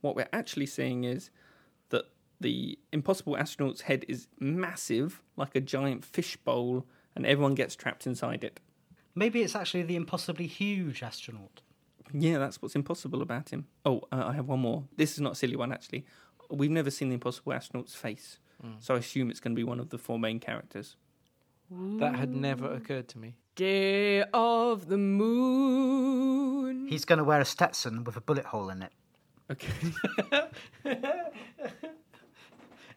What 0.00 0.16
we're 0.16 0.28
actually 0.32 0.66
seeing 0.66 1.04
is 1.04 1.30
that 1.90 2.06
the 2.40 2.78
impossible 2.92 3.36
astronaut's 3.36 3.82
head 3.82 4.04
is 4.08 4.26
massive, 4.40 5.22
like 5.36 5.54
a 5.54 5.60
giant 5.60 6.04
fishbowl, 6.04 6.86
and 7.14 7.24
everyone 7.24 7.54
gets 7.54 7.76
trapped 7.76 8.06
inside 8.06 8.42
it. 8.42 8.58
Maybe 9.14 9.42
it's 9.42 9.56
actually 9.56 9.82
the 9.82 9.96
impossibly 9.96 10.46
huge 10.46 11.02
astronaut. 11.02 11.60
Yeah, 12.12 12.38
that's 12.38 12.60
what's 12.60 12.74
impossible 12.74 13.22
about 13.22 13.50
him. 13.50 13.66
Oh, 13.84 14.02
uh, 14.10 14.24
I 14.26 14.32
have 14.32 14.46
one 14.48 14.60
more. 14.60 14.84
This 14.96 15.12
is 15.12 15.20
not 15.20 15.32
a 15.32 15.34
silly 15.36 15.56
one, 15.56 15.72
actually. 15.72 16.04
We've 16.50 16.70
never 16.70 16.90
seen 16.90 17.08
the 17.08 17.14
impossible 17.14 17.52
astronaut's 17.52 17.94
face, 17.94 18.38
so 18.80 18.94
I 18.94 18.98
assume 18.98 19.30
it's 19.30 19.40
going 19.40 19.54
to 19.54 19.56
be 19.56 19.64
one 19.64 19.78
of 19.78 19.90
the 19.90 19.98
four 19.98 20.18
main 20.18 20.40
characters. 20.40 20.96
That 21.70 22.16
had 22.16 22.34
never 22.34 22.72
occurred 22.72 23.06
to 23.08 23.18
me. 23.18 23.36
Day 23.54 24.24
of 24.34 24.88
the 24.88 24.98
moon. 24.98 26.88
He's 26.88 27.04
going 27.04 27.18
to 27.18 27.24
wear 27.24 27.40
a 27.40 27.44
Stetson 27.44 28.02
with 28.02 28.16
a 28.16 28.20
bullet 28.20 28.46
hole 28.46 28.70
in 28.70 28.82
it. 28.82 28.92
Okay. 29.50 29.68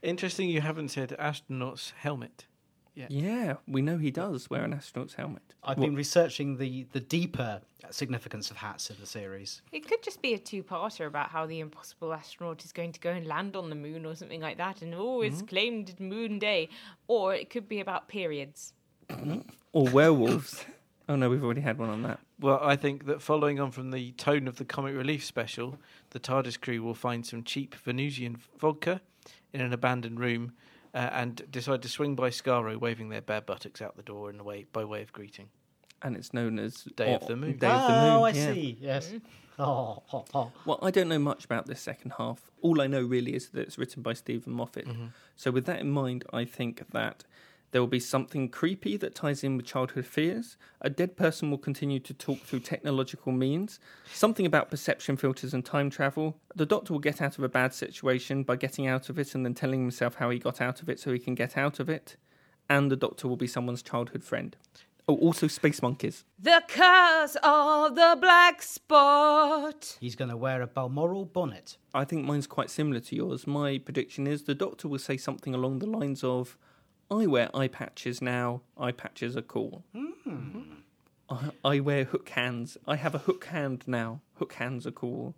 Interesting 0.02 0.50
you 0.50 0.62
haven't 0.62 0.90
said 0.90 1.14
astronaut's 1.20 1.94
helmet. 1.98 2.46
Yeah, 2.96 3.56
we 3.68 3.82
know 3.82 3.98
he 3.98 4.12
does 4.12 4.50
wear 4.50 4.64
an 4.64 4.74
astronaut's 4.74 5.16
helmet. 5.16 5.42
I've 5.64 5.78
What- 5.78 5.86
been 5.86 5.96
researching 5.96 6.58
the, 6.58 6.86
the 6.92 7.00
deeper 7.00 7.62
significance 7.90 8.52
of 8.52 8.58
hats 8.58 8.90
in 8.90 8.98
the 9.00 9.06
series. 9.06 9.62
It 9.72 9.88
could 9.88 10.04
just 10.04 10.22
be 10.22 10.34
a 10.34 10.38
two-parter 10.38 11.08
about 11.08 11.30
how 11.30 11.46
the 11.46 11.60
impossible 11.60 12.14
astronaut 12.14 12.64
is 12.64 12.72
going 12.72 12.92
to 12.94 13.00
go 13.00 13.12
and 13.12 13.26
land 13.26 13.56
on 13.56 13.70
the 13.70 13.76
moon 13.76 14.06
or 14.06 14.16
something 14.16 14.42
like 14.42 14.58
that, 14.58 14.82
and 14.82 14.94
oh, 14.96 15.22
it's 15.22 15.38
mm-hmm. 15.38 15.46
claimed 15.48 16.00
Moon 16.00 16.40
Day, 16.40 16.70
or 17.08 17.34
it 17.34 17.50
could 17.50 17.68
be 17.68 17.80
about 17.80 18.08
periods. 18.08 18.74
Or 19.76 19.90
werewolves. 19.90 20.66
oh 21.10 21.16
no, 21.16 21.32
we've 21.32 21.44
already 21.44 21.62
had 21.62 21.80
one 21.80 21.90
on 21.90 22.04
that. 22.04 22.20
Well, 22.40 22.60
I 22.62 22.76
think 22.76 23.08
that 23.08 23.24
following 23.24 23.60
on 23.60 23.72
from 23.72 23.90
the 23.90 24.12
tone 24.12 24.48
of 24.48 24.58
the 24.58 24.66
comic 24.66 24.96
relief 24.96 25.26
special, 25.26 25.80
the 26.12 26.20
TARDIS 26.20 26.62
crew 26.62 26.84
will 26.84 26.94
find 26.94 27.26
some 27.26 27.44
cheap 27.44 27.74
Venusian 27.74 28.38
vodka 28.60 29.02
in 29.52 29.62
an 29.62 29.74
abandoned 29.74 30.20
room 30.20 30.52
uh, 30.94 31.10
and 31.12 31.42
decide 31.52 31.82
to 31.82 31.90
swing 31.90 32.16
by 32.16 32.30
Skaro, 32.30 32.78
waving 32.78 33.10
their 33.10 33.22
bare 33.22 33.42
buttocks 33.42 33.82
out 33.82 33.96
the 33.96 34.04
door 34.04 34.30
in 34.30 34.40
a 34.40 34.44
way 34.44 34.66
by 34.72 34.84
way 34.84 35.02
of 35.02 35.12
greeting. 35.14 35.50
And 36.02 36.16
it's 36.16 36.34
known 36.34 36.60
as 36.60 36.84
Day 36.96 37.14
of 37.14 37.24
oh, 37.24 37.28
the 37.28 37.36
Moon. 37.36 37.58
Day 37.58 37.68
of 37.68 37.88
the 37.88 37.94
Moon. 37.94 38.12
oh, 38.12 38.24
I 38.24 38.30
yeah. 38.32 38.54
see. 38.54 38.78
Yes. 38.82 39.14
Oh, 39.58 40.04
oh, 40.12 40.26
oh. 40.34 40.52
Well, 40.66 40.80
I 40.82 40.92
don't 40.92 41.08
know 41.08 41.20
much 41.20 41.46
about 41.46 41.68
this 41.68 41.80
second 41.80 42.14
half. 42.18 42.52
All 42.62 42.82
I 42.82 42.88
know 42.88 43.02
really 43.02 43.36
is 43.36 43.50
that 43.50 43.62
it's 43.62 43.78
written 43.78 44.02
by 44.04 44.14
Steven 44.14 44.52
Moffat. 44.52 44.88
So, 45.36 45.52
with 45.52 45.66
that 45.66 45.80
in 45.80 45.92
mind, 45.92 46.26
I 46.34 46.44
think 46.44 46.84
that 46.92 47.24
there 47.74 47.82
will 47.82 47.88
be 47.88 48.00
something 48.00 48.50
creepy 48.50 48.98
that 48.98 49.16
ties 49.16 49.44
in 49.44 49.58
with 49.58 49.66
childhood 49.66 50.06
fears. 50.06 50.58
A 50.82 50.92
dead 50.92 51.18
person 51.18 51.50
will 51.50 51.58
continue 51.58 52.00
to 52.02 52.14
talk 52.14 52.38
through 52.42 52.60
technological 52.60 53.32
means. 53.32 53.80
Something 54.14 54.46
about 54.46 54.70
perception 54.70 55.18
filters 55.18 55.56
and 55.56 55.66
time 55.66 55.90
travel. 55.90 56.38
The 56.56 56.68
doctor 56.68 56.94
will 56.94 57.00
get 57.00 57.20
out 57.20 57.40
of 57.40 57.44
a 57.44 57.50
bad 57.50 57.74
situation 57.74 58.44
by 58.44 58.58
getting 58.58 58.86
out 58.86 59.10
of 59.10 59.18
it 59.18 59.34
and 59.34 59.44
then 59.44 59.56
telling 59.56 59.82
himself 59.82 60.16
how 60.16 60.30
he 60.30 60.38
got 60.38 60.62
out 60.62 60.84
of 60.84 60.88
it 60.88 61.00
so 61.00 61.12
he 61.12 61.18
can 61.18 61.34
get 61.34 61.58
out 61.58 61.80
of 61.80 61.90
it. 61.90 62.16
And 62.70 62.92
the 62.92 62.96
doctor 62.96 63.28
will 63.28 63.38
be 63.38 63.48
someone's 63.48 63.82
childhood 63.82 64.24
friend. 64.24 64.56
Oh, 65.08 65.16
also 65.16 65.48
space 65.48 65.82
monkeys. 65.82 66.26
The 66.38 66.62
curse 66.68 67.36
of 67.42 67.96
the 67.96 68.18
black 68.22 68.62
spot. 68.62 69.98
He's 70.00 70.16
going 70.16 70.30
to 70.30 70.38
wear 70.38 70.62
a 70.62 70.68
Balmoral 70.68 71.26
bonnet. 71.26 71.78
I 71.92 72.06
think 72.06 72.24
mine's 72.24 72.46
quite 72.46 72.70
similar 72.70 73.00
to 73.00 73.16
yours. 73.16 73.48
My 73.48 73.80
prediction 73.80 74.28
is 74.28 74.44
the 74.44 74.54
doctor 74.54 74.88
will 74.88 75.00
say 75.00 75.18
something 75.18 75.56
along 75.56 75.80
the 75.80 75.88
lines 75.88 76.24
of, 76.24 76.56
I 77.14 77.28
wear 77.28 77.56
eye 77.56 77.68
patches 77.68 78.22
now, 78.24 78.62
eye 78.76 78.92
patches 78.92 79.38
are 79.38 79.44
cool. 79.44 79.84
I, 81.30 81.52
I 81.64 81.80
wear 81.80 82.06
hook 82.06 82.30
hands. 82.30 82.76
I 82.88 82.96
have 82.96 83.14
a 83.14 83.20
hook 83.20 83.46
hand 83.46 83.84
now, 83.86 84.22
hook 84.36 84.54
hands 84.54 84.88
are 84.88 84.92
cool. 84.92 85.36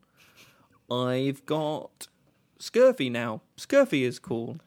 I've 0.89 1.46
got 1.46 2.08
scurvy 2.60 3.10
now, 3.10 3.41
scurvy 3.58 4.05
is 4.05 4.20
cool. 4.20 4.58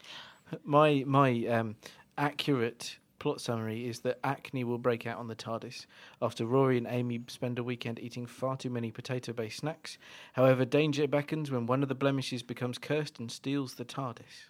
My 0.63 1.03
my 1.07 1.45
um, 1.47 1.77
accurate 2.15 2.97
plot 3.17 3.41
summary 3.41 3.87
is 3.87 4.01
that 4.01 4.19
acne 4.23 4.63
will 4.63 4.77
break 4.77 5.07
out 5.07 5.17
on 5.17 5.27
the 5.27 5.35
TARDIS 5.35 5.87
after 6.21 6.45
Rory 6.45 6.77
and 6.77 6.87
Amy 6.87 7.21
spend 7.27 7.57
a 7.57 7.63
weekend 7.63 7.99
eating 7.99 8.25
far 8.27 8.55
too 8.55 8.69
many 8.69 8.91
potato-based 8.91 9.57
snacks. 9.57 9.97
However, 10.33 10.63
danger 10.63 11.07
beckons 11.07 11.49
when 11.51 11.65
one 11.65 11.81
of 11.83 11.89
the 11.89 11.95
blemishes 11.95 12.43
becomes 12.43 12.77
cursed 12.77 13.19
and 13.19 13.31
steals 13.31 13.73
the 13.73 13.85
TARDIS. 13.85 14.49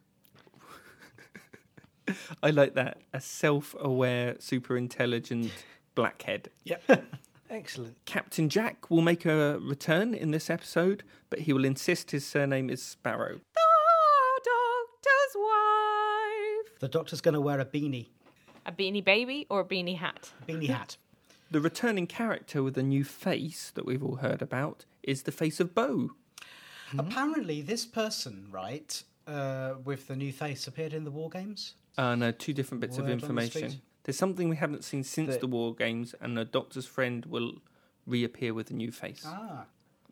I 2.43 2.49
like 2.51 2.75
that. 2.75 3.01
A 3.13 3.21
self 3.21 3.75
aware, 3.79 4.35
super 4.39 4.77
intelligent 4.77 5.51
blackhead. 5.95 6.49
Yep. 6.63 7.05
Excellent. 7.49 7.97
Captain 8.05 8.47
Jack 8.47 8.91
will 8.91 9.01
make 9.01 9.25
a 9.25 9.59
return 9.59 10.13
in 10.13 10.31
this 10.31 10.49
episode, 10.49 11.03
but 11.29 11.39
he 11.39 11.53
will 11.53 11.65
insist 11.65 12.11
his 12.11 12.25
surname 12.25 12.69
is 12.69 12.81
Sparrow. 12.81 13.39
The 13.55 14.41
doctor's 14.45 15.35
wife. 15.35 16.79
The 16.79 16.87
doctor's 16.87 17.21
going 17.21 17.33
to 17.33 17.41
wear 17.41 17.59
a 17.59 17.65
beanie, 17.65 18.07
A 18.65 18.71
beanie 18.71 19.03
baby 19.03 19.47
or 19.49 19.61
a 19.61 19.65
beanie 19.65 19.97
hat? 19.97 20.31
A 20.47 20.51
beanie 20.51 20.67
hat. 20.67 20.97
The 21.51 21.59
returning 21.59 22.05
character 22.05 22.61
with 22.61 22.77
a 22.77 22.83
new 22.83 23.03
face 23.03 23.71
that 23.73 23.85
we've 23.85 24.03
all 24.03 24.17
heard 24.17 24.43
about 24.43 24.85
is 25.01 25.23
the 25.23 25.31
face 25.31 25.59
of 25.59 25.73
Boe. 25.73 26.11
Apparently, 26.97 27.61
this 27.61 27.85
person, 27.85 28.47
right, 28.51 29.01
uh, 29.27 29.73
with 29.83 30.07
the 30.07 30.15
new 30.15 30.31
face, 30.31 30.67
appeared 30.67 30.93
in 30.93 31.03
the 31.03 31.11
War 31.11 31.29
Games. 31.29 31.73
Uh, 31.99 32.15
no, 32.15 32.31
two 32.31 32.53
different 32.53 32.79
bits 32.81 32.93
Word 32.97 32.99
of 32.99 33.03
on 33.03 33.07
the 33.09 33.13
information. 33.13 33.81
There's 34.03 34.17
something 34.17 34.47
we 34.47 34.55
haven't 34.55 34.83
seen 34.85 35.03
since 35.03 35.33
The- 35.33 35.41
the 35.41 35.47
War 35.47 35.75
Games, 35.75 36.15
and 36.21 36.37
the 36.37 36.45
Doctor's 36.45 36.85
friend 36.85 37.25
will 37.25 37.55
reappear 38.07 38.53
with 38.53 38.71
a 38.71 38.73
new 38.73 38.91
face. 38.91 39.23
Ah, 39.25 39.65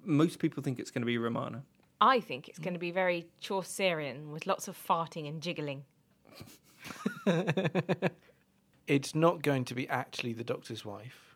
Most 0.03 0.39
people 0.39 0.61
think 0.63 0.79
it's 0.79 0.91
going 0.91 1.01
to 1.01 1.05
be 1.05 1.17
Romana. 1.17 1.63
I 2.01 2.19
think 2.19 2.47
it's 2.49 2.59
going 2.59 2.73
to 2.73 2.79
be 2.79 2.91
very 2.91 3.27
Chaucerian 3.39 4.31
with 4.31 4.45
lots 4.45 4.67
of 4.67 4.77
farting 4.77 5.27
and 5.27 5.41
jiggling. 5.41 5.85
It's 8.87 9.13
not 9.13 9.41
going 9.41 9.65
to 9.65 9.75
be 9.75 9.85
actually 9.89 10.31
the 10.31 10.45
Doctor's 10.45 10.85
wife 10.85 11.35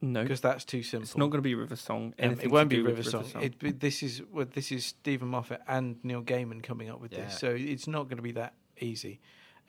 No, 0.00 0.22
because 0.22 0.40
that's 0.40 0.64
too 0.64 0.82
simple. 0.82 1.04
it's 1.04 1.16
not 1.16 1.26
going 1.30 1.38
to 1.38 1.42
be 1.42 1.54
River 1.54 1.76
Song. 1.76 2.06
Um, 2.06 2.14
Anything 2.18 2.46
it 2.46 2.50
won't 2.52 2.68
be 2.68 2.76
do 2.76 2.84
River 2.84 3.04
Song. 3.04 3.24
It, 3.40 3.60
but 3.60 3.78
this 3.78 4.02
is 4.02 4.20
well, 4.32 4.46
this 4.52 4.72
is 4.72 4.84
Steven 4.86 5.28
Moffat 5.28 5.60
and 5.68 5.96
Neil 6.02 6.22
Gaiman 6.22 6.60
coming 6.60 6.90
up 6.90 7.00
with 7.00 7.12
Yeah. 7.12 7.26
this, 7.26 7.38
so 7.38 7.50
it's 7.56 7.86
not 7.86 8.04
going 8.08 8.16
to 8.16 8.22
be 8.22 8.32
that 8.32 8.54
easy. 8.80 9.20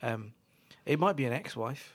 Um, 0.02 0.32
it 0.86 0.98
might 0.98 1.16
be 1.16 1.24
an 1.24 1.32
ex-wife. 1.32 1.94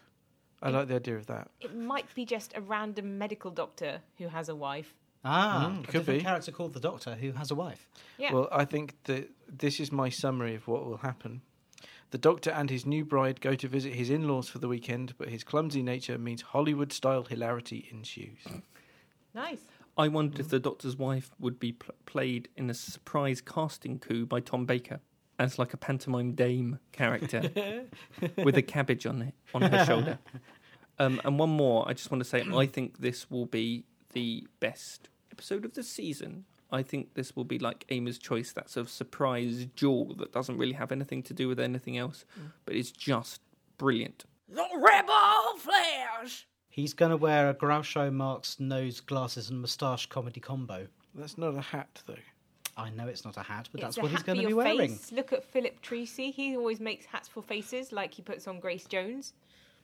I 0.61 0.69
like 0.69 0.87
the 0.87 0.95
idea 0.95 1.15
of 1.17 1.27
that. 1.27 1.49
It 1.61 1.75
might 1.75 2.13
be 2.15 2.25
just 2.25 2.53
a 2.55 2.61
random 2.61 3.17
medical 3.17 3.51
doctor 3.51 4.01
who 4.17 4.27
has 4.29 4.49
a 4.49 4.55
wife. 4.55 4.95
ah, 5.23 5.67
Mm, 5.71 5.79
a 5.79 5.83
could 5.83 5.91
different 5.99 6.19
be. 6.19 6.23
character 6.23 6.51
called 6.51 6.73
the 6.73 6.79
Doctor 6.79 7.15
who 7.15 7.31
has 7.33 7.51
a 7.51 7.55
wife. 7.55 7.89
Yeah. 8.17 8.31
Well, 8.33 8.47
I 8.51 8.63
think 8.65 8.95
that 9.05 9.29
this 9.47 9.79
is 9.79 9.91
my 9.91 10.09
summary 10.09 10.55
of 10.55 10.67
what 10.67 10.85
will 10.85 10.97
happen. 10.97 11.41
The 12.11 12.17
Doctor 12.19 12.51
and 12.51 12.69
his 12.69 12.85
new 12.85 13.03
bride 13.03 13.41
go 13.41 13.55
to 13.55 13.67
visit 13.67 13.93
his 13.93 14.09
in-laws 14.09 14.47
for 14.49 14.59
the 14.59 14.67
weekend, 14.67 15.15
but 15.17 15.29
his 15.29 15.43
clumsy 15.43 15.81
nature 15.83 16.17
means 16.17 16.41
Hollywood-style 16.43 17.23
hilarity 17.25 17.87
ensues. 17.91 18.39
nice. 19.33 19.61
I 19.97 20.09
wondered 20.09 20.39
if 20.39 20.49
the 20.49 20.59
Doctor's 20.59 20.97
wife 20.97 21.31
would 21.39 21.57
be 21.59 21.71
pl- 21.71 21.95
played 22.05 22.49
in 22.57 22.69
a 22.69 22.73
surprise 22.73 23.39
casting 23.41 23.97
coup 23.97 24.25
by 24.25 24.41
Tom 24.41 24.65
Baker 24.65 24.99
as 25.39 25.59
like 25.59 25.73
a 25.73 25.77
pantomime 25.77 26.33
dame 26.33 26.79
character 26.91 27.83
with 28.43 28.57
a 28.57 28.61
cabbage 28.61 29.05
on 29.05 29.21
it 29.21 29.33
on 29.53 29.61
her 29.63 29.85
shoulder. 29.85 30.19
Um, 30.97 31.19
and 31.25 31.37
one 31.37 31.49
more, 31.49 31.87
I 31.87 31.93
just 31.93 32.09
want 32.09 32.23
to 32.23 32.29
say, 32.29 32.45
I 32.53 32.65
think 32.65 32.99
this 32.99 33.29
will 33.29 33.45
be 33.45 33.83
the 34.13 34.47
best 34.59 35.09
episode 35.31 35.65
of 35.65 35.73
the 35.73 35.83
season. 35.83 36.45
I 36.71 36.83
think 36.83 37.13
this 37.13 37.35
will 37.35 37.43
be 37.43 37.59
like 37.59 37.85
Amy's 37.89 38.17
choice. 38.17 38.51
That's 38.51 38.77
a 38.77 38.87
surprise 38.87 39.67
jewel 39.75 40.15
that 40.15 40.31
doesn't 40.31 40.57
really 40.57 40.73
have 40.73 40.91
anything 40.91 41.21
to 41.23 41.33
do 41.33 41.47
with 41.47 41.59
anything 41.59 41.97
else, 41.97 42.25
but 42.65 42.75
it's 42.75 42.91
just 42.91 43.41
brilliant. 43.77 44.25
The 44.49 44.65
rebel 44.75 45.57
flesh. 45.57 46.47
He's 46.69 46.93
going 46.93 47.11
to 47.11 47.17
wear 47.17 47.49
a 47.49 47.53
Groucho 47.53 48.11
Marx 48.11 48.59
nose, 48.59 48.99
glasses, 48.99 49.49
and 49.49 49.61
moustache 49.61 50.07
comedy 50.07 50.39
combo. 50.39 50.87
That's 51.13 51.37
not 51.37 51.55
a 51.55 51.61
hat, 51.61 52.03
though. 52.05 52.15
I 52.77 52.89
know 52.89 53.07
it's 53.07 53.23
not 53.23 53.37
a 53.37 53.41
hat, 53.41 53.69
but 53.71 53.79
It's 53.81 53.95
that's 53.95 53.97
a 53.97 54.01
what 54.01 54.11
he's 54.11 54.23
going 54.23 54.37
to 54.37 54.43
be 54.43 54.49
your 54.49 54.57
wearing. 54.57 54.95
Face. 54.97 55.11
Look 55.11 55.31
at 55.31 55.43
Philip 55.43 55.81
Treacy. 55.81 56.33
He 56.33 56.57
always 56.57 56.79
makes 56.79 57.05
hats 57.05 57.27
for 57.27 57.41
faces, 57.41 57.91
like 57.91 58.13
he 58.13 58.21
puts 58.21 58.47
on 58.47 58.59
Grace 58.59 58.85
Jones. 58.85 59.33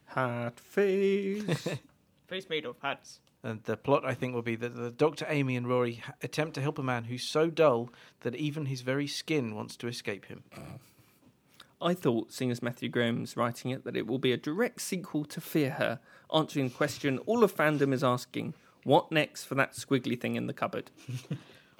Hat 0.05 0.59
face. 0.59 1.67
Face 2.27 2.49
made 2.49 2.65
of 2.65 2.77
hats. 2.81 3.19
And 3.43 3.63
the 3.63 3.75
plot, 3.75 4.05
I 4.05 4.13
think, 4.13 4.33
will 4.33 4.41
be 4.41 4.55
that 4.55 4.75
the 4.75 4.91
Doctor, 4.91 5.25
Amy, 5.27 5.55
and 5.55 5.67
Rory 5.67 6.01
attempt 6.21 6.53
to 6.55 6.61
help 6.61 6.77
a 6.79 6.83
man 6.83 7.05
who's 7.05 7.23
so 7.23 7.49
dull 7.49 7.89
that 8.21 8.35
even 8.35 8.67
his 8.67 8.81
very 8.81 9.07
skin 9.07 9.55
wants 9.55 9.75
to 9.77 9.87
escape 9.87 10.25
him. 10.25 10.43
I 11.81 11.93
thought, 11.93 12.31
seeing 12.31 12.51
as 12.51 12.61
Matthew 12.61 12.89
Graham's 12.89 13.35
writing 13.35 13.71
it, 13.71 13.83
that 13.85 13.97
it 13.97 14.05
will 14.05 14.19
be 14.19 14.31
a 14.31 14.37
direct 14.37 14.81
sequel 14.81 15.25
to 15.25 15.41
Fear 15.41 15.71
Her, 15.71 15.99
answering 16.33 16.69
the 16.69 16.75
question 16.75 17.17
all 17.25 17.43
of 17.43 17.55
fandom 17.55 17.91
is 17.93 18.03
asking 18.03 18.53
what 18.83 19.11
next 19.11 19.45
for 19.45 19.55
that 19.55 19.73
squiggly 19.73 20.19
thing 20.19 20.35
in 20.35 20.47
the 20.47 20.53
cupboard? 20.53 20.91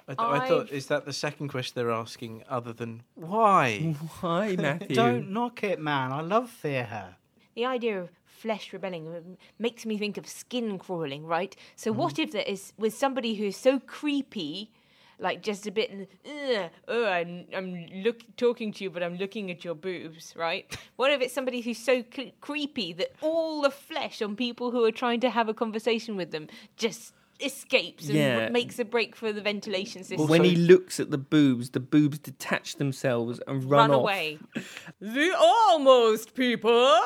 I, 0.08 0.14
th- 0.14 0.42
I 0.42 0.48
thought, 0.48 0.70
is 0.70 0.86
that 0.86 1.04
the 1.04 1.12
second 1.12 1.48
question 1.48 1.74
they're 1.76 1.92
asking, 1.92 2.44
other 2.48 2.72
than 2.72 3.02
why? 3.14 3.94
Why, 4.20 4.56
Matthew? 4.58 4.96
Don't 4.96 5.30
knock 5.30 5.62
it, 5.62 5.80
man. 5.80 6.12
I 6.12 6.20
love 6.20 6.50
Fear 6.50 6.84
Her. 6.84 7.16
The 7.54 7.66
idea 7.66 8.00
of 8.00 8.10
flesh 8.24 8.72
rebelling 8.72 9.06
um, 9.08 9.36
makes 9.58 9.86
me 9.86 9.96
think 9.96 10.16
of 10.16 10.26
skin 10.26 10.78
crawling, 10.78 11.26
right? 11.26 11.54
So 11.76 11.92
what 11.92 12.18
if 12.18 12.32
there 12.32 12.42
is 12.42 12.72
with 12.76 12.94
somebody 12.94 13.34
who's 13.34 13.56
so 13.56 13.78
creepy, 13.78 14.72
like 15.18 15.42
just 15.42 15.66
a 15.66 15.70
bit, 15.70 16.10
Ugh, 16.26 16.70
oh, 16.88 17.06
I'm, 17.06 17.44
I'm 17.54 17.86
look 18.02 18.22
talking 18.36 18.72
to 18.72 18.84
you, 18.84 18.90
but 18.90 19.02
I'm 19.02 19.16
looking 19.16 19.50
at 19.50 19.64
your 19.64 19.76
boobs, 19.76 20.34
right? 20.36 20.76
What 20.96 21.12
if 21.12 21.20
it's 21.20 21.32
somebody 21.32 21.60
who's 21.60 21.78
so 21.78 22.02
cre- 22.02 22.34
creepy 22.40 22.92
that 22.94 23.12
all 23.20 23.62
the 23.62 23.70
flesh 23.70 24.20
on 24.20 24.34
people 24.34 24.72
who 24.72 24.84
are 24.84 24.90
trying 24.90 25.20
to 25.20 25.30
have 25.30 25.48
a 25.48 25.54
conversation 25.54 26.16
with 26.16 26.32
them 26.32 26.48
just 26.76 27.12
escapes 27.44 28.06
and 28.06 28.14
Yeah. 28.16 28.48
makes 28.48 28.78
a 28.78 28.84
break 28.84 29.14
for 29.16 29.32
the 29.32 29.40
ventilation 29.40 30.04
system? 30.04 30.28
when 30.28 30.44
he 30.44 30.56
looks 30.56 31.00
at 31.00 31.10
the 31.10 31.18
boobs, 31.18 31.70
the 31.70 31.80
boobs 31.80 32.18
detach 32.18 32.76
themselves 32.76 33.40
and 33.46 33.64
run, 33.64 33.90
run 33.90 33.90
off. 33.90 33.96
away. 34.02 34.38
The 35.00 35.34
almost 35.38 36.34
people. 36.34 37.00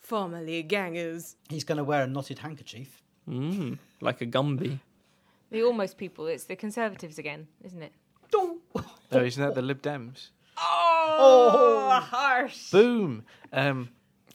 Formerly 0.00 0.62
gangers. 0.64 1.36
He's 1.48 1.64
going 1.64 1.78
to 1.78 1.84
wear 1.84 2.02
a 2.02 2.06
knotted 2.06 2.40
handkerchief. 2.40 3.02
Mm, 3.28 3.78
like 4.00 4.20
a 4.20 4.26
Gumby. 4.26 4.80
The 5.50 5.62
almost 5.62 5.96
people. 5.98 6.26
It's 6.26 6.44
the 6.44 6.56
conservatives 6.56 7.18
again, 7.18 7.46
isn't 7.64 7.82
it? 7.82 7.92
No, 8.32 8.58
isn't 9.24 9.42
that 9.42 9.54
the 9.54 9.62
Lib 9.62 9.82
Dems? 9.82 10.30
Oh, 10.56 12.00
harsh. 12.02 12.70
Boom! 12.70 13.24
Um, 13.52 13.88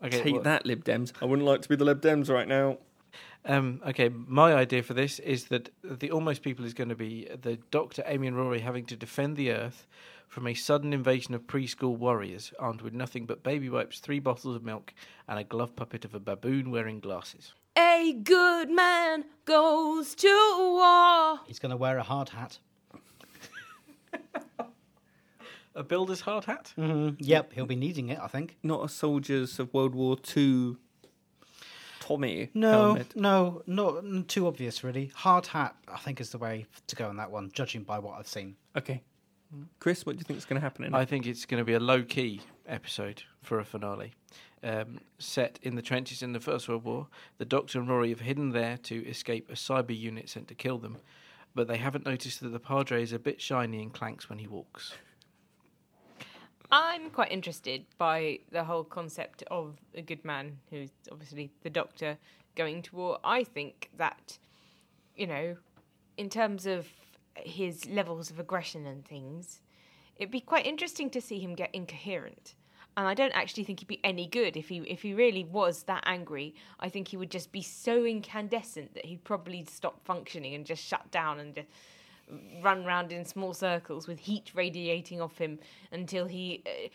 okay, 0.04 0.22
Take 0.22 0.34
well- 0.36 0.44
that, 0.44 0.66
Lib 0.66 0.84
Dems. 0.84 1.14
I 1.22 1.26
wouldn't 1.26 1.48
like 1.48 1.62
to 1.62 1.70
be 1.70 1.76
the 1.76 1.86
Lib 1.86 2.02
Dems 2.02 2.30
right 2.30 2.48
now. 2.48 2.78
Um, 3.48 3.82
okay, 3.88 4.10
my 4.10 4.56
idea 4.56 4.82
for 4.82 4.96
this 4.96 5.20
is 5.20 5.46
that 5.46 5.70
the 5.84 6.10
almost 6.10 6.42
people 6.42 6.66
is 6.66 6.74
going 6.74 6.90
to 6.90 6.96
be 6.96 7.28
the 7.42 7.58
Doctor, 7.70 8.04
Amy, 8.08 8.28
and 8.28 8.36
Rory 8.36 8.60
having 8.60 8.86
to 8.88 8.96
defend 8.96 9.38
the 9.38 9.52
Earth 9.52 9.86
from 10.28 10.48
a 10.48 10.56
sudden 10.56 10.94
invasion 10.94 11.36
of 11.36 11.46
preschool 11.46 11.96
warriors 11.96 12.52
armed 12.58 12.82
with 12.82 12.94
nothing 12.94 13.28
but 13.28 13.44
baby 13.44 13.70
wipes, 13.70 14.00
three 14.00 14.20
bottles 14.20 14.56
of 14.56 14.64
milk, 14.64 14.94
and 15.28 15.38
a 15.38 15.44
glove 15.44 15.76
puppet 15.76 16.04
of 16.06 16.16
a 16.16 16.20
baboon 16.20 16.72
wearing 16.72 17.00
glasses. 17.00 17.54
A 17.78 18.14
good 18.24 18.72
man 18.72 19.26
goes 19.46 20.16
to 20.16 20.28
war. 20.58 21.40
He's 21.46 21.60
going 21.60 21.70
to 21.70 21.78
wear 21.78 21.98
a 22.00 22.04
hard 22.04 22.30
hat. 22.30 22.58
A 25.78 25.84
builder's 25.84 26.22
hard 26.22 26.46
hat? 26.46 26.74
Mm, 26.78 27.18
yep, 27.20 27.52
he'll 27.52 27.66
be 27.66 27.76
needing 27.76 28.08
it, 28.08 28.18
I 28.22 28.28
think. 28.28 28.56
Not 28.64 28.86
a 28.86 28.88
soldiers 28.88 29.60
of 29.60 29.74
World 29.74 29.94
War 29.94 30.16
Two 30.16 30.78
Tommy 32.08 32.50
No, 32.54 32.72
helmet. 32.72 33.16
no, 33.16 33.62
not 33.66 34.28
too 34.28 34.46
obvious, 34.48 34.84
really. 34.84 35.12
Hard 35.16 35.48
hat, 35.48 35.76
I 35.88 35.98
think, 35.98 36.22
is 36.22 36.30
the 36.30 36.38
way 36.38 36.66
to 36.88 36.96
go 36.96 37.08
on 37.10 37.18
that 37.18 37.32
one, 37.32 37.50
judging 37.54 37.84
by 37.84 38.00
what 38.00 38.20
I've 38.20 38.28
seen. 38.28 38.56
Okay. 38.78 39.02
Chris, 39.80 40.06
what 40.06 40.16
do 40.16 40.20
you 40.20 40.24
think 40.24 40.38
is 40.38 40.46
going 40.46 40.60
to 40.60 40.64
happen 40.64 40.84
in 40.86 40.94
I 40.94 41.02
it? 41.04 41.10
think 41.10 41.26
it's 41.26 41.46
going 41.46 41.60
to 41.62 41.66
be 41.66 41.74
a 41.74 41.80
low 41.80 42.04
key 42.04 42.42
episode 42.68 43.24
for 43.42 43.60
a 43.60 43.66
finale. 43.66 44.14
Um, 44.64 45.00
set 45.20 45.60
in 45.62 45.76
the 45.76 45.82
trenches 45.82 46.22
in 46.24 46.34
the 46.34 46.40
First 46.40 46.68
World 46.68 46.84
War, 46.84 47.08
the 47.38 47.46
Doctor 47.46 47.80
and 47.80 47.88
Rory 47.88 48.10
have 48.10 48.22
hidden 48.22 48.50
there 48.52 48.78
to 48.84 49.06
escape 49.08 49.50
a 49.50 49.54
cyber 49.54 49.98
unit 49.98 50.28
sent 50.30 50.48
to 50.50 50.56
kill 50.56 50.78
them, 50.80 50.98
but 51.54 51.68
they 51.68 51.78
haven't 51.78 52.06
noticed 52.06 52.42
that 52.42 52.50
the 52.50 52.60
Padre 52.60 53.02
is 53.04 53.14
a 53.14 53.20
bit 53.20 53.40
shiny 53.42 53.82
and 53.82 53.94
clanks 53.94 54.28
when 54.30 54.40
he 54.40 54.48
walks. 54.48 54.94
I'm 56.72 57.10
quite 57.10 57.32
interested 57.32 57.86
by 57.98 58.40
the 58.52 58.64
whole 58.64 58.84
concept 58.84 59.44
of 59.52 59.78
a 59.94 60.02
good 60.02 60.24
man 60.26 60.58
who's 60.70 60.90
obviously 61.12 61.52
the 61.64 61.70
doctor 61.70 62.18
going 62.56 62.82
to 62.84 62.96
war. 62.96 63.20
I 63.24 63.44
think 63.44 63.90
that, 63.98 64.38
you 65.16 65.28
know, 65.28 65.58
in 66.18 66.30
terms 66.30 66.66
of 66.66 66.88
his 67.36 67.86
levels 67.86 68.32
of 68.32 68.40
aggression 68.40 68.86
and 68.86 69.06
things, 69.06 69.62
it'd 70.18 70.32
be 70.32 70.42
quite 70.42 70.66
interesting 70.66 71.10
to 71.12 71.22
see 71.22 71.40
him 71.40 71.54
get 71.54 71.70
incoherent. 71.74 72.56
And 72.98 73.08
I 73.08 73.14
don't 73.14 73.34
actually 73.34 73.66
think 73.66 73.80
he'd 73.80 73.90
be 73.90 74.00
any 74.06 74.26
good 74.26 74.56
if 74.56 74.70
he 74.70 74.78
if 74.78 75.02
he 75.02 75.14
really 75.14 75.44
was 75.44 75.84
that 75.84 76.04
angry. 76.06 76.56
I 76.80 76.88
think 76.88 77.10
he 77.10 77.18
would 77.18 77.30
just 77.30 77.52
be 77.52 77.62
so 77.62 78.06
incandescent 78.06 78.94
that 78.94 79.06
he'd 79.06 79.26
probably 79.26 79.66
stop 79.66 80.06
functioning 80.06 80.56
and 80.56 80.66
just 80.66 80.82
shut 80.82 81.12
down 81.12 81.40
and 81.40 81.54
just 81.54 81.68
run 82.62 82.86
round 82.86 83.12
in 83.12 83.26
small 83.26 83.54
circles 83.54 84.08
with 84.08 84.20
heat 84.20 84.52
radiating 84.56 85.22
off 85.22 85.38
him 85.38 85.60
until 85.92 86.26
he 86.26 86.64
uh, 86.66 86.90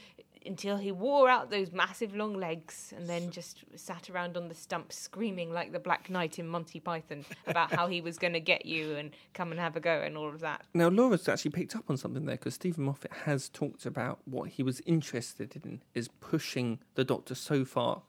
until 0.46 0.78
he 0.78 0.90
wore 0.90 1.28
out 1.28 1.50
those 1.50 1.72
massive 1.72 2.14
long 2.14 2.34
legs 2.34 2.94
and 2.96 3.08
then 3.08 3.30
just 3.30 3.64
sat 3.76 4.08
around 4.08 4.36
on 4.36 4.48
the 4.48 4.54
stump 4.54 4.92
screaming 4.92 5.52
like 5.52 5.72
the 5.72 5.78
Black 5.78 6.08
Knight 6.08 6.38
in 6.38 6.48
Monty 6.48 6.80
Python 6.80 7.24
about 7.46 7.72
how 7.72 7.86
he 7.86 8.00
was 8.00 8.18
going 8.18 8.32
to 8.32 8.40
get 8.40 8.64
you 8.64 8.96
and 8.96 9.10
come 9.34 9.50
and 9.50 9.60
have 9.60 9.76
a 9.76 9.80
go 9.80 10.00
and 10.00 10.16
all 10.16 10.28
of 10.28 10.40
that. 10.40 10.64
Now, 10.72 10.88
Laura's 10.88 11.28
actually 11.28 11.50
picked 11.50 11.76
up 11.76 11.84
on 11.88 11.96
something 11.96 12.24
there 12.24 12.36
because 12.36 12.54
Steven 12.54 12.84
Moffat 12.84 13.12
has 13.24 13.48
talked 13.48 13.84
about 13.84 14.20
what 14.24 14.48
he 14.48 14.62
was 14.62 14.80
interested 14.86 15.56
in 15.56 15.82
is 15.94 16.08
pushing 16.08 16.78
the 16.94 17.04
Doctor 17.04 17.34
so 17.34 17.64
far 17.64 18.02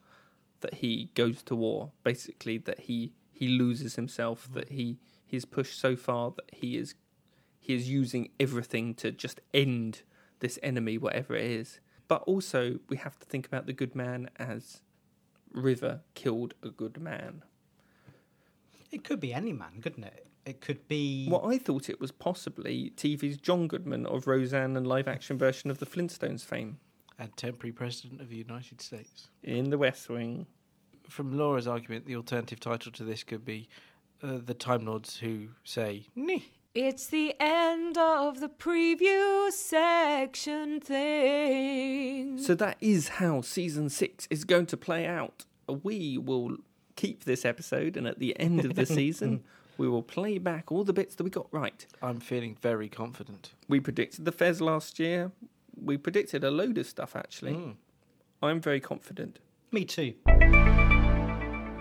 that 0.60 0.74
he 0.74 1.10
goes 1.14 1.42
to 1.42 1.54
war. 1.54 1.90
Basically, 2.02 2.56
that 2.58 2.80
he 2.80 3.12
he 3.30 3.48
loses 3.48 3.96
himself. 3.96 4.48
That 4.52 4.70
he 4.70 4.98
he's 5.26 5.44
pushed 5.44 5.78
so 5.78 5.96
far 5.96 6.30
that 6.30 6.50
he 6.52 6.76
is 6.76 6.94
he 7.62 7.74
is 7.74 7.88
using 7.88 8.28
everything 8.40 8.92
to 8.96 9.12
just 9.12 9.40
end 9.54 10.02
this 10.40 10.58
enemy, 10.64 10.98
whatever 10.98 11.34
it 11.36 11.44
is. 11.44 11.78
But 12.08 12.22
also, 12.24 12.80
we 12.88 12.96
have 12.96 13.18
to 13.20 13.26
think 13.26 13.46
about 13.46 13.66
the 13.66 13.72
good 13.72 13.94
man 13.94 14.28
as 14.36 14.82
River 15.52 16.00
killed 16.14 16.54
a 16.62 16.68
good 16.70 17.00
man. 17.00 17.44
It 18.90 19.04
could 19.04 19.20
be 19.20 19.32
any 19.32 19.52
man, 19.52 19.80
couldn't 19.80 20.04
it? 20.04 20.26
It 20.44 20.60
could 20.60 20.88
be. 20.88 21.28
What 21.28 21.44
I 21.44 21.56
thought 21.56 21.88
it 21.88 22.00
was 22.00 22.10
possibly 22.10 22.92
TV's 22.96 23.36
John 23.36 23.68
Goodman 23.68 24.06
of 24.06 24.26
Roseanne 24.26 24.76
and 24.76 24.86
live 24.86 25.06
action 25.06 25.38
version 25.38 25.70
of 25.70 25.78
the 25.78 25.86
Flintstones 25.86 26.44
fame 26.44 26.78
And 27.18 27.34
temporary 27.36 27.72
president 27.72 28.20
of 28.20 28.28
the 28.28 28.36
United 28.36 28.80
States. 28.80 29.28
in 29.44 29.70
the 29.70 29.78
West 29.78 30.08
Wing. 30.08 30.46
From 31.08 31.38
Laura's 31.38 31.68
argument, 31.68 32.06
the 32.06 32.16
alternative 32.16 32.58
title 32.58 32.90
to 32.92 33.04
this 33.04 33.22
could 33.22 33.44
be 33.44 33.68
uh, 34.22 34.38
The 34.44 34.54
Time 34.54 34.84
Lords 34.86 35.18
Who 35.18 35.48
Say, 35.62 36.06
Neh. 36.16 36.40
It's 36.74 37.06
the 37.06 37.34
end 37.38 37.98
of 37.98 38.40
the 38.40 38.48
preview 38.48 39.52
section 39.52 40.80
thing. 40.80 42.38
So 42.38 42.54
that 42.54 42.78
is 42.80 43.08
how 43.08 43.42
season 43.42 43.90
six 43.90 44.26
is 44.30 44.44
going 44.44 44.64
to 44.66 44.78
play 44.78 45.04
out. 45.06 45.44
We 45.68 46.16
will 46.16 46.56
keep 46.96 47.24
this 47.24 47.44
episode, 47.44 47.98
and 47.98 48.06
at 48.06 48.20
the 48.20 48.38
end 48.40 48.64
of 48.64 48.74
the 48.74 48.86
season, 49.00 49.42
we 49.76 49.86
will 49.86 50.02
play 50.02 50.38
back 50.38 50.72
all 50.72 50.82
the 50.82 50.94
bits 50.94 51.14
that 51.16 51.24
we 51.24 51.30
got 51.30 51.46
right. 51.52 51.84
I'm 52.00 52.20
feeling 52.20 52.56
very 52.62 52.88
confident. 52.88 53.52
We 53.68 53.78
predicted 53.78 54.24
the 54.24 54.32
Fez 54.32 54.62
last 54.62 54.98
year. 54.98 55.30
We 55.78 55.98
predicted 55.98 56.42
a 56.42 56.50
load 56.50 56.78
of 56.78 56.86
stuff, 56.86 57.14
actually. 57.14 57.52
Mm. 57.52 57.74
I'm 58.42 58.62
very 58.62 58.80
confident. 58.80 59.40
Me 59.72 59.84
too. 59.84 60.14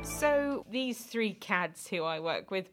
So 0.04 0.66
these 0.70 1.00
three 1.00 1.34
cads 1.34 1.88
who 1.88 2.04
I 2.04 2.20
work 2.20 2.52
with 2.52 2.68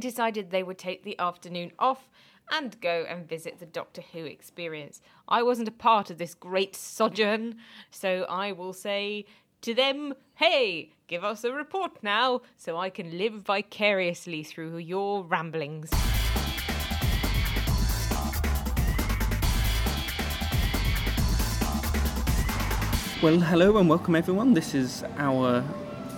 decided 0.00 0.50
they 0.50 0.62
would 0.62 0.78
take 0.78 1.02
the 1.02 1.18
afternoon 1.18 1.72
off 1.78 2.08
and 2.50 2.80
go 2.80 3.04
and 3.08 3.28
visit 3.28 3.58
the 3.58 3.66
Doctor 3.66 4.02
Who 4.12 4.24
experience. 4.24 5.00
I 5.28 5.42
wasn't 5.42 5.68
a 5.68 5.72
part 5.72 6.10
of 6.10 6.18
this 6.18 6.34
great 6.34 6.76
sojourn, 6.76 7.56
so 7.90 8.24
I 8.28 8.52
will 8.52 8.72
say 8.72 9.24
to 9.62 9.74
them, 9.74 10.14
hey, 10.34 10.92
give 11.08 11.24
us 11.24 11.42
a 11.42 11.52
report 11.52 12.02
now 12.02 12.42
so 12.56 12.76
I 12.76 12.90
can 12.90 13.18
live 13.18 13.34
vicariously 13.42 14.44
through 14.44 14.76
your 14.78 15.24
ramblings. 15.24 15.90
Well, 23.22 23.40
hello 23.40 23.78
and 23.78 23.88
welcome 23.88 24.14
everyone. 24.14 24.52
This 24.54 24.74
is 24.74 25.02
our 25.16 25.64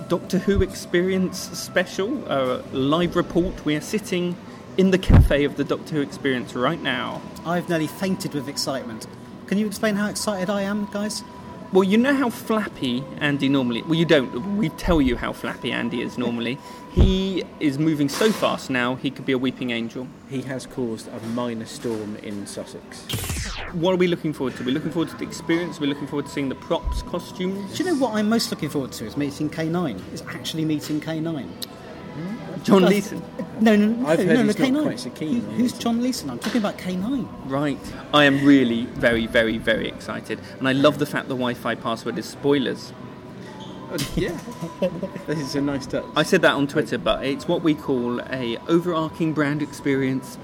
Doctor 0.08 0.38
Who 0.38 0.62
Experience 0.62 1.38
special, 1.38 2.24
a 2.32 2.62
live 2.72 3.14
report. 3.14 3.66
We 3.66 3.76
are 3.76 3.82
sitting 3.82 4.38
in 4.78 4.90
the 4.90 4.96
cafe 4.96 5.44
of 5.44 5.58
the 5.58 5.64
Doctor 5.64 5.96
Who 5.96 6.00
Experience 6.00 6.54
right 6.54 6.80
now. 6.80 7.20
I've 7.44 7.68
nearly 7.68 7.88
fainted 7.88 8.32
with 8.32 8.48
excitement. 8.48 9.06
Can 9.48 9.58
you 9.58 9.66
explain 9.66 9.96
how 9.96 10.08
excited 10.08 10.48
I 10.48 10.62
am, 10.62 10.86
guys? 10.92 11.22
Well, 11.70 11.84
you 11.84 11.98
know 11.98 12.14
how 12.14 12.30
flappy 12.30 13.04
Andy 13.18 13.50
normally. 13.50 13.82
Well, 13.82 13.94
you 13.94 14.06
don't. 14.06 14.56
We 14.56 14.70
tell 14.70 15.02
you 15.02 15.16
how 15.16 15.34
flappy 15.34 15.70
Andy 15.70 16.00
is 16.00 16.16
normally. 16.16 16.58
he 16.92 17.44
is 17.60 17.78
moving 17.78 18.08
so 18.08 18.32
fast 18.32 18.70
now. 18.70 18.94
He 18.94 19.10
could 19.10 19.26
be 19.26 19.32
a 19.32 19.38
weeping 19.38 19.70
angel. 19.70 20.08
He 20.30 20.40
has 20.42 20.64
caused 20.64 21.08
a 21.08 21.20
minor 21.28 21.66
storm 21.66 22.16
in 22.16 22.46
Sussex. 22.46 23.04
What 23.72 23.92
are 23.92 23.96
we 23.96 24.06
looking 24.06 24.32
forward 24.32 24.56
to? 24.56 24.64
We're 24.64 24.72
looking 24.72 24.92
forward 24.92 25.10
to 25.10 25.16
the 25.16 25.24
experience. 25.24 25.78
We're 25.78 25.88
looking 25.88 26.06
forward 26.06 26.24
to 26.24 26.32
seeing 26.32 26.48
the 26.48 26.54
props, 26.54 27.02
costumes. 27.02 27.76
Do 27.76 27.84
you 27.84 27.90
know 27.90 27.96
what 27.96 28.14
I'm 28.14 28.30
most 28.30 28.50
looking 28.50 28.70
forward 28.70 28.92
to? 28.92 29.04
Is 29.04 29.18
meeting 29.18 29.50
K9. 29.50 30.14
Is 30.14 30.22
actually 30.22 30.64
meeting 30.64 31.02
K9. 31.02 31.67
John 32.64 32.84
Leeson. 32.84 33.22
No, 33.60 33.74
no, 33.76 33.86
no. 33.86 34.06
I've 34.08 34.18
no, 34.20 34.26
heard 34.26 34.34
no, 34.38 34.44
he's 34.44 34.58
not 34.58 34.68
K9. 34.68 34.82
quite 34.82 35.00
so 35.00 35.10
keen 35.10 35.40
Who- 35.40 35.50
who's 35.52 35.72
John 35.72 36.02
Leeson? 36.02 36.30
I'm 36.30 36.38
talking 36.38 36.60
about 36.60 36.76
K9. 36.78 37.26
Right. 37.46 37.78
I 38.12 38.24
am 38.24 38.44
really 38.44 38.84
very, 38.86 39.26
very, 39.26 39.58
very 39.58 39.88
excited, 39.88 40.38
and 40.58 40.68
I 40.68 40.72
love 40.72 40.98
the 40.98 41.06
fact 41.06 41.28
the 41.28 41.34
Wi-Fi 41.34 41.74
password 41.76 42.18
is 42.18 42.26
spoilers. 42.26 42.92
yeah, 44.16 44.38
this 45.26 45.38
is 45.38 45.54
a 45.54 45.60
nice 45.60 45.86
touch. 45.86 46.04
I 46.14 46.22
said 46.22 46.42
that 46.42 46.52
on 46.54 46.66
Twitter, 46.66 46.98
but 46.98 47.24
it's 47.24 47.48
what 47.48 47.62
we 47.62 47.74
call 47.74 48.20
a 48.30 48.58
overarching 48.68 49.32
brand 49.32 49.62
experience. 49.62 50.36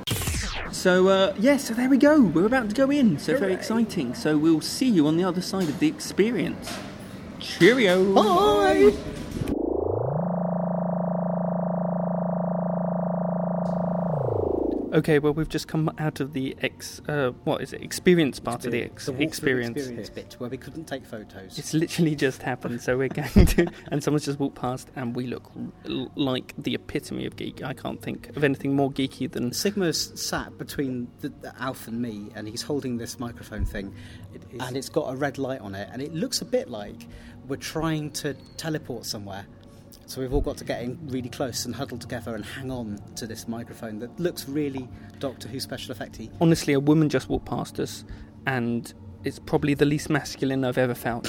So 0.72 1.08
uh, 1.08 1.34
yeah, 1.38 1.58
so 1.58 1.74
there 1.74 1.88
we 1.90 1.98
go. 1.98 2.20
We're 2.22 2.46
about 2.46 2.70
to 2.70 2.74
go 2.74 2.90
in. 2.90 3.18
So 3.18 3.36
very 3.38 3.52
exciting. 3.52 4.14
So 4.14 4.36
we'll 4.38 4.60
see 4.62 4.88
you 4.88 5.06
on 5.06 5.16
the 5.18 5.24
other 5.24 5.42
side 5.42 5.68
of 5.68 5.78
the 5.78 5.86
experience. 5.88 6.72
Cheerio. 7.38 8.14
Bye! 8.14 8.94
Okay, 14.94 15.18
well 15.18 15.32
we've 15.34 15.48
just 15.48 15.66
come 15.66 15.90
out 15.98 16.20
of 16.20 16.34
the 16.34 16.56
ex. 16.62 17.00
Uh, 17.08 17.32
what 17.42 17.60
is 17.60 17.72
it? 17.72 17.82
Experience 17.82 18.38
part 18.38 18.64
of 18.64 18.70
the 18.70 18.82
ex- 18.82 19.06
The 19.06 19.20
experience. 19.22 19.76
experience 19.76 20.08
bit 20.08 20.34
where 20.38 20.48
we 20.48 20.56
couldn't 20.56 20.84
take 20.84 21.04
photos. 21.04 21.58
It's 21.58 21.74
literally 21.74 22.14
just 22.14 22.42
happened. 22.42 22.80
So 22.80 22.96
we're 22.96 23.08
going 23.08 23.46
to, 23.46 23.66
and 23.90 24.04
someone's 24.04 24.24
just 24.24 24.38
walked 24.38 24.54
past, 24.54 24.88
and 24.94 25.16
we 25.16 25.26
look 25.26 25.50
l- 25.86 26.12
like 26.14 26.54
the 26.56 26.76
epitome 26.76 27.26
of 27.26 27.34
geek. 27.34 27.60
I 27.64 27.74
can't 27.74 28.00
think 28.00 28.28
of 28.36 28.44
anything 28.44 28.76
more 28.76 28.88
geeky 28.92 29.28
than 29.28 29.50
Sigma's 29.52 30.12
sat 30.14 30.56
between 30.58 31.08
the, 31.22 31.30
the 31.40 31.52
Alf 31.60 31.88
and 31.88 32.00
me, 32.00 32.28
and 32.36 32.46
he's 32.46 32.62
holding 32.62 32.96
this 32.98 33.18
microphone 33.18 33.64
thing, 33.64 33.92
and 34.60 34.76
it's 34.76 34.88
got 34.88 35.12
a 35.12 35.16
red 35.16 35.38
light 35.38 35.60
on 35.60 35.74
it, 35.74 35.88
and 35.92 36.02
it 36.02 36.14
looks 36.14 36.40
a 36.40 36.44
bit 36.44 36.70
like 36.70 37.08
we're 37.48 37.56
trying 37.56 38.10
to 38.12 38.34
teleport 38.56 39.06
somewhere. 39.06 39.44
So 40.06 40.20
we've 40.20 40.32
all 40.32 40.40
got 40.40 40.56
to 40.58 40.64
get 40.64 40.82
in 40.82 40.98
really 41.08 41.28
close 41.28 41.64
and 41.64 41.74
huddle 41.74 41.98
together 41.98 42.34
and 42.34 42.44
hang 42.44 42.70
on 42.70 42.98
to 43.16 43.26
this 43.26 43.48
microphone 43.48 43.98
that 44.00 44.18
looks 44.20 44.48
really 44.48 44.88
Doctor 45.18 45.48
Who 45.48 45.58
special 45.60 45.94
effecty. 45.94 46.30
honestly, 46.40 46.72
a 46.74 46.80
woman 46.80 47.08
just 47.08 47.28
walked 47.28 47.46
past 47.46 47.80
us, 47.80 48.04
and 48.46 48.92
it's 49.24 49.38
probably 49.38 49.74
the 49.74 49.86
least 49.86 50.10
masculine 50.10 50.64
I've 50.64 50.76
ever 50.78 50.94
felt. 50.94 51.28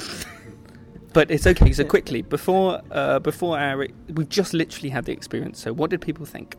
but 1.14 1.30
it's 1.30 1.46
okay. 1.46 1.72
So 1.72 1.84
quickly, 1.84 2.22
before 2.22 2.82
uh, 2.90 3.18
before 3.20 3.58
our, 3.58 3.86
we 4.12 4.24
just 4.26 4.52
literally 4.52 4.90
had 4.90 5.04
the 5.06 5.12
experience. 5.12 5.58
So 5.60 5.72
what 5.72 5.90
did 5.90 6.00
people 6.02 6.26
think? 6.26 6.56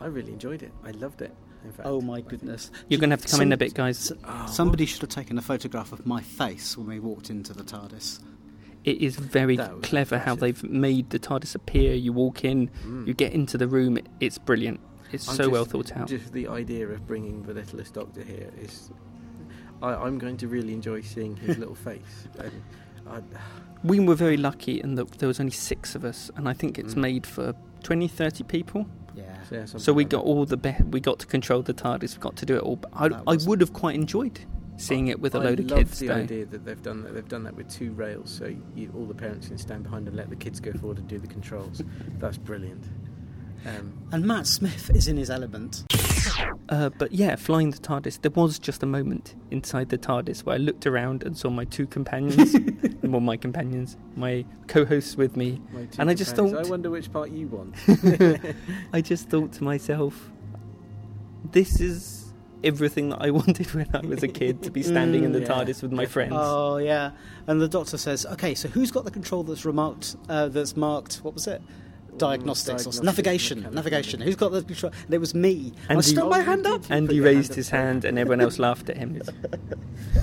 I 0.00 0.06
really 0.06 0.32
enjoyed 0.32 0.62
it. 0.64 0.72
I 0.84 0.90
loved 0.90 1.22
it. 1.22 1.32
In 1.64 1.70
fact, 1.70 1.86
Oh 1.88 2.00
my 2.00 2.20
goodness! 2.22 2.72
You're 2.88 2.98
going 2.98 3.10
to 3.10 3.14
have 3.14 3.24
to 3.24 3.28
come 3.30 3.40
in 3.40 3.52
a 3.52 3.56
bit, 3.56 3.72
guys. 3.72 4.10
S- 4.10 4.52
Somebody 4.52 4.84
should 4.84 5.02
have 5.02 5.10
taken 5.10 5.38
a 5.38 5.42
photograph 5.42 5.92
of 5.92 6.04
my 6.04 6.20
face 6.20 6.76
when 6.76 6.88
we 6.88 6.98
walked 6.98 7.30
into 7.30 7.52
the 7.52 7.62
TARDIS. 7.62 8.18
It 8.84 8.98
is 9.00 9.16
very 9.16 9.56
That 9.56 9.76
was 9.76 9.84
clever 9.84 10.18
how 10.18 10.34
they've 10.34 10.62
made 10.64 11.10
the 11.10 11.18
TARDIS 11.18 11.54
appear. 11.54 11.94
You 11.94 12.12
walk 12.12 12.44
in, 12.44 12.68
Mm. 12.84 13.06
you 13.06 13.14
get 13.14 13.32
into 13.32 13.56
the 13.58 13.68
room. 13.68 13.96
it- 13.96 14.08
It's 14.20 14.38
brilliant. 14.38 14.80
It's 15.12 15.28
I'm 15.28 15.36
so 15.36 15.42
just- 15.44 15.52
well 15.52 15.64
thought 15.64 15.96
out. 15.96 16.08
Just 16.08 16.32
the 16.32 16.48
idea 16.48 16.88
of 16.88 17.06
bringing 17.06 17.42
the 17.44 17.54
littlest 17.54 17.94
doctor 17.94 18.22
here 18.22 18.50
is. 18.60 18.90
I, 19.82 19.94
I'm 19.94 20.18
going 20.18 20.36
to 20.38 20.48
really 20.48 20.72
enjoy 20.72 21.00
seeing 21.02 21.36
his 21.36 21.58
little 21.62 21.74
face. 21.74 22.28
And 22.38 22.52
I, 23.08 23.20
We 23.84 23.98
were 24.00 24.14
very 24.14 24.36
lucky 24.36 24.80
in 24.80 24.94
that 24.94 25.10
there 25.18 25.26
was 25.26 25.40
only 25.40 25.50
six 25.52 25.94
of 25.96 26.04
us, 26.04 26.30
and 26.36 26.48
I 26.48 26.52
think 26.52 26.78
it's 26.78 26.94
Mm. 26.94 27.00
made 27.02 27.26
for 27.26 27.54
20, 27.82 28.06
30 28.08 28.44
people. 28.44 28.86
Yeah. 29.16 29.24
so, 29.48 29.54
yeah, 29.56 29.64
So 29.66 29.92
we 29.92 30.04
like 30.04 30.10
got 30.10 30.24
that. 30.24 30.30
all 30.30 30.44
the 30.46 30.56
be- 30.56 30.76
we 30.90 30.98
got 31.00 31.18
to 31.18 31.26
control 31.26 31.62
the 31.62 31.74
TARDIS, 31.74 32.16
we 32.16 32.20
got 32.20 32.36
to 32.36 32.46
do 32.46 32.54
it 32.56 32.62
all. 32.62 32.76
But 32.76 32.90
I, 32.94 33.06
I 33.32 33.36
would 33.46 33.60
have 33.60 33.72
quite 33.72 33.94
enjoyed 33.96 34.38
seeing 34.82 35.08
it 35.08 35.20
with 35.20 35.34
a 35.34 35.38
I 35.38 35.44
load 35.44 35.60
of 35.60 35.66
love 35.70 35.78
kids. 35.78 35.98
the 35.98 36.08
though. 36.08 36.14
idea 36.14 36.44
that 36.46 36.64
they've 36.64 36.82
done 36.82 37.02
that. 37.04 37.14
They've 37.14 37.28
done 37.28 37.44
that 37.44 37.54
with 37.54 37.68
two 37.70 37.92
rails, 37.92 38.30
so 38.30 38.54
you, 38.74 38.92
all 38.96 39.06
the 39.06 39.14
parents 39.14 39.48
can 39.48 39.58
stand 39.58 39.84
behind 39.84 40.08
and 40.08 40.16
let 40.16 40.28
the 40.30 40.36
kids 40.36 40.60
go 40.60 40.72
forward 40.72 40.98
and 40.98 41.08
do 41.08 41.18
the 41.18 41.26
controls. 41.28 41.82
That's 42.18 42.38
brilliant. 42.38 42.84
Um, 43.64 43.92
And 44.10 44.24
Matt 44.26 44.46
Smith 44.48 44.90
is 44.90 45.06
in 45.06 45.16
his 45.16 45.30
element. 45.30 45.84
Uh, 46.68 46.88
but 46.98 47.12
yeah, 47.12 47.36
flying 47.36 47.70
the 47.70 47.78
TARDIS, 47.78 48.20
there 48.22 48.30
was 48.32 48.58
just 48.58 48.82
a 48.82 48.86
moment 48.86 49.34
inside 49.52 49.88
the 49.90 49.98
TARDIS 49.98 50.44
where 50.44 50.54
I 50.54 50.58
looked 50.58 50.86
around 50.86 51.22
and 51.22 51.36
saw 51.36 51.48
my 51.50 51.64
two 51.64 51.86
companions, 51.86 52.56
well, 53.02 53.20
my 53.20 53.36
companions, 53.36 53.96
my 54.16 54.44
co-hosts 54.66 55.16
with 55.16 55.36
me, 55.36 55.60
And 55.98 56.10
I 56.10 56.14
just 56.14 56.34
thought- 56.34 56.54
I 56.56 56.68
wonder 56.68 56.90
which 56.90 57.12
part 57.12 57.30
you 57.30 57.46
want. 57.48 57.76
I 58.92 59.00
just 59.00 59.28
thought 59.28 59.52
to 59.52 59.64
myself, 59.64 60.30
this 61.52 61.80
is 61.80 62.21
everything 62.64 63.10
that 63.10 63.20
I 63.22 63.30
wanted 63.40 63.72
when 63.74 63.88
I 63.94 64.00
was 64.00 64.22
a 64.22 64.28
kid 64.28 64.62
to 64.62 64.70
be 64.70 64.82
standing 64.82 65.24
in 65.24 65.32
the 65.32 65.40
Mm, 65.40 65.48
yeah, 65.48 65.54
TARDIS 65.54 65.82
with 65.82 65.92
my 65.92 66.06
friends. 66.06 66.34
Oh 66.36 66.76
yeah. 66.78 67.10
And 67.46 67.60
the 67.60 67.68
doctor 67.68 67.98
says, 67.98 68.24
"Okay, 68.26 68.54
so 68.54 68.68
who's 68.68 68.90
got 68.90 69.04
the 69.04 69.10
control 69.10 69.42
that's 69.42 69.64
remarked? 69.64 70.16
Uh, 70.28 70.48
that's 70.48 70.76
marked. 70.76 71.16
What 71.22 71.34
was 71.34 71.46
it? 71.46 71.60
Diagnostics, 72.18 72.86
or 72.86 73.02
navigation. 73.02 73.58
mechanical. 73.60 73.74
Navigation. 73.76 74.20
Who's 74.20 74.36
got 74.36 74.52
the 74.52 74.62
control? 74.62 74.92
And 75.06 75.14
it 75.14 75.18
was 75.18 75.34
me. 75.34 75.72
And 75.88 75.98
I 75.98 76.02
stuck 76.02 76.28
my 76.28 76.40
hand 76.40 76.66
up. 76.66 76.82
did. 76.82 76.90
And 76.90 77.10
he 77.10 77.16
your 77.16 77.24
hand 77.26 77.36
raised 77.36 77.52
up 77.52 77.56
his 77.56 77.70
hand, 77.70 78.04
and 78.04 78.18
everyone 78.18 78.42
else 78.42 78.58
laughed 78.58 78.90
at 78.90 78.98
him. 78.98 79.22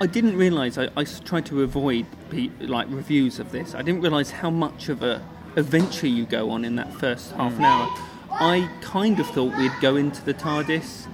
I 0.00 0.06
didn't 0.06 0.36
realise. 0.36 0.78
I 0.78 1.04
tried 1.04 1.46
to 1.46 1.62
avoid 1.62 2.06
pe- 2.30 2.50
like 2.60 2.86
reviews 2.90 3.38
of 3.38 3.52
this. 3.52 3.74
I 3.74 3.82
didn't 3.82 4.00
realise 4.00 4.30
how 4.30 4.50
much 4.50 4.88
of 4.88 5.02
a 5.02 5.22
adventure 5.56 6.06
you 6.06 6.24
go 6.24 6.50
on 6.50 6.64
in 6.64 6.76
that 6.76 6.92
first 6.94 7.32
half 7.32 7.56
an 7.58 7.64
hour. 7.64 7.88
I 8.30 8.70
kind 8.80 9.18
of 9.20 9.26
thought 9.26 9.56
we'd 9.58 9.72
go 9.80 9.96
into 9.96 10.24
the 10.24 10.32
TARDIS, 10.32 11.06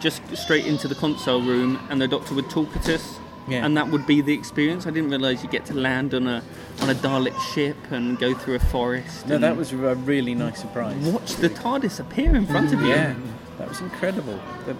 just 0.00 0.20
straight 0.36 0.66
into 0.66 0.88
the 0.88 0.96
console 0.96 1.40
room, 1.40 1.78
and 1.88 2.00
the 2.00 2.08
Doctor 2.08 2.34
would 2.34 2.50
talk 2.50 2.74
at 2.76 2.88
us, 2.88 3.18
Yeah. 3.48 3.64
and 3.64 3.76
that 3.76 3.88
would 3.88 4.06
be 4.06 4.20
the 4.22 4.34
experience. 4.34 4.86
I 4.86 4.90
didn't 4.90 5.10
realise 5.10 5.42
you 5.42 5.48
get 5.48 5.64
to 5.66 5.74
land 5.74 6.14
on 6.14 6.26
a 6.26 6.42
on 6.80 6.90
a 6.90 6.94
Dalek 6.94 7.38
ship 7.54 7.76
and 7.90 8.18
go 8.18 8.34
through 8.34 8.56
a 8.56 8.58
forest. 8.58 9.26
No, 9.28 9.38
that 9.38 9.56
was 9.56 9.72
a 9.72 9.76
really 9.76 10.34
nice 10.34 10.60
surprise. 10.60 10.96
watch 11.06 11.36
the 11.36 11.48
TARDIS 11.48 12.00
appear 12.00 12.34
in 12.34 12.46
front 12.46 12.72
of 12.72 12.80
you, 12.80 12.88
Yeah, 12.88 13.14
that 13.58 13.68
was 13.68 13.80
incredible. 13.80 14.38
The, 14.66 14.76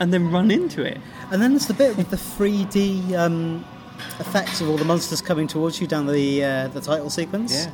and 0.00 0.12
then 0.12 0.30
run 0.30 0.50
into 0.50 0.82
it. 0.82 0.98
And 1.30 1.40
then 1.40 1.50
there's 1.52 1.66
the 1.66 1.74
bit 1.74 1.96
with 1.96 2.10
the 2.10 2.16
3D 2.16 3.12
um, 3.14 3.64
effects 4.18 4.60
of 4.60 4.68
all 4.68 4.76
the 4.76 4.84
monsters 4.84 5.20
coming 5.20 5.46
towards 5.46 5.80
you 5.80 5.86
down 5.86 6.06
the 6.06 6.44
uh, 6.44 6.68
the 6.68 6.80
title 6.80 7.10
sequence. 7.10 7.66
yeah, 7.66 7.70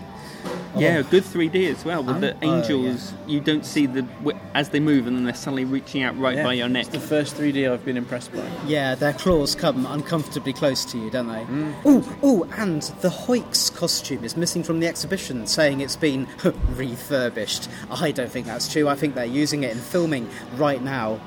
Yeah, 0.76 1.02
good 1.02 1.24
3D 1.24 1.70
as 1.70 1.85
well. 1.85 2.02
With 2.04 2.20
the 2.20 2.35
Oh, 2.35 2.38
yeah. 2.42 2.56
angels, 2.56 3.12
you 3.26 3.40
don't 3.40 3.66
see 3.66 3.87
the 3.87 4.06
as 4.54 4.68
they 4.70 4.80
move, 4.80 5.06
and 5.06 5.16
then 5.16 5.24
they're 5.24 5.35
suddenly 5.35 5.64
reaching 5.64 6.02
out 6.02 6.16
right 6.18 6.37
yeah. 6.37 6.44
by 6.44 6.52
your 6.54 6.68
neck. 6.68 6.87
It's 6.87 6.94
the 6.94 7.00
first 7.00 7.37
3D 7.37 7.70
I've 7.70 7.85
been 7.85 7.96
impressed 7.96 8.33
by. 8.33 8.42
Yeah, 8.66 8.94
their 8.94 9.12
claws 9.12 9.54
come 9.54 9.85
uncomfortably 9.87 10.52
close 10.52 10.85
to 10.87 10.98
you, 10.98 11.11
don't 11.11 11.26
they? 11.28 11.44
Mm. 11.44 11.74
Oh, 11.85 12.18
oh, 12.22 12.48
and 12.56 12.83
the 13.00 13.11
Hoix 13.11 13.70
costume 13.70 14.24
is 14.24 14.37
missing 14.37 14.62
from 14.62 14.80
the 14.80 14.87
exhibition, 14.87 15.46
saying 15.46 15.80
it's 15.80 15.96
been 15.96 16.26
refurbished. 16.76 17.68
I 17.90 18.12
don't 18.12 18.30
think 18.30 18.46
that's 18.46 18.72
true. 18.72 18.88
I 18.88 18.94
think 18.94 19.14
they're 19.14 19.24
using 19.24 19.62
it 19.64 19.72
in 19.72 19.78
filming 19.78 20.28
right 20.56 20.83
now. 20.83 21.20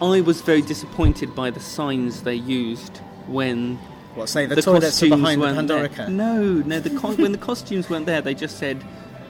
I 0.00 0.20
was 0.20 0.40
very 0.42 0.62
disappointed 0.62 1.34
by 1.34 1.50
the 1.50 1.60
signs 1.60 2.22
they 2.22 2.34
used 2.36 2.98
when 3.26 3.78
What 4.18 4.28
say 4.28 4.46
the, 4.46 4.56
the 4.56 4.62
toilets 4.62 5.02
are 5.02 5.08
behind 5.08 5.40
the 5.40 5.46
weren't 5.46 5.68
there. 5.68 6.08
No, 6.08 6.42
no, 6.42 6.80
the 6.80 6.90
con- 6.90 7.16
when 7.16 7.30
the 7.32 7.38
costumes 7.38 7.88
weren't 7.88 8.06
there, 8.06 8.20
they 8.20 8.34
just 8.34 8.58
said 8.58 8.82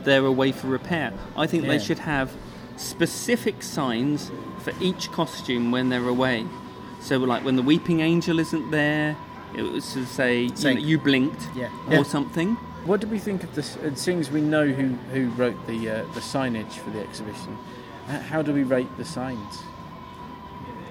they're 0.04 0.24
away 0.24 0.50
for 0.52 0.68
repair. 0.68 1.12
I 1.36 1.46
think 1.46 1.66
they 1.66 1.78
should 1.78 1.98
have 1.98 2.34
specific 2.76 3.62
signs 3.62 4.30
for 4.62 4.72
each 4.80 5.10
costume 5.12 5.70
when 5.70 5.90
they're 5.90 6.08
away. 6.08 6.46
So, 7.00 7.18
like 7.18 7.44
when 7.44 7.56
the 7.56 7.62
Weeping 7.62 8.00
Angel 8.00 8.38
isn't 8.38 8.70
there, 8.70 9.14
it 9.54 9.62
was 9.62 9.92
to 9.92 10.04
say 10.06 10.44
you, 10.44 10.64
know, 10.64 10.70
you 10.70 10.98
blinked 10.98 11.46
Yeah. 11.54 11.68
or 11.88 11.94
Yeah. 11.96 12.02
something. 12.04 12.54
What 12.84 13.00
did 13.00 13.10
we 13.10 13.18
think 13.18 13.44
of 13.44 13.54
this? 13.54 13.76
And 13.76 13.98
seeing 13.98 14.20
as 14.20 14.30
we 14.30 14.40
know 14.40 14.66
who, 14.68 14.88
who 15.12 15.28
wrote 15.30 15.66
the 15.66 15.90
uh, 15.90 15.94
the 16.14 16.20
signage 16.20 16.72
for 16.72 16.90
the 16.90 17.00
exhibition, 17.00 17.56
how 18.30 18.40
do 18.42 18.52
we 18.54 18.62
rate 18.62 18.88
the 18.96 19.04
signs? 19.04 19.58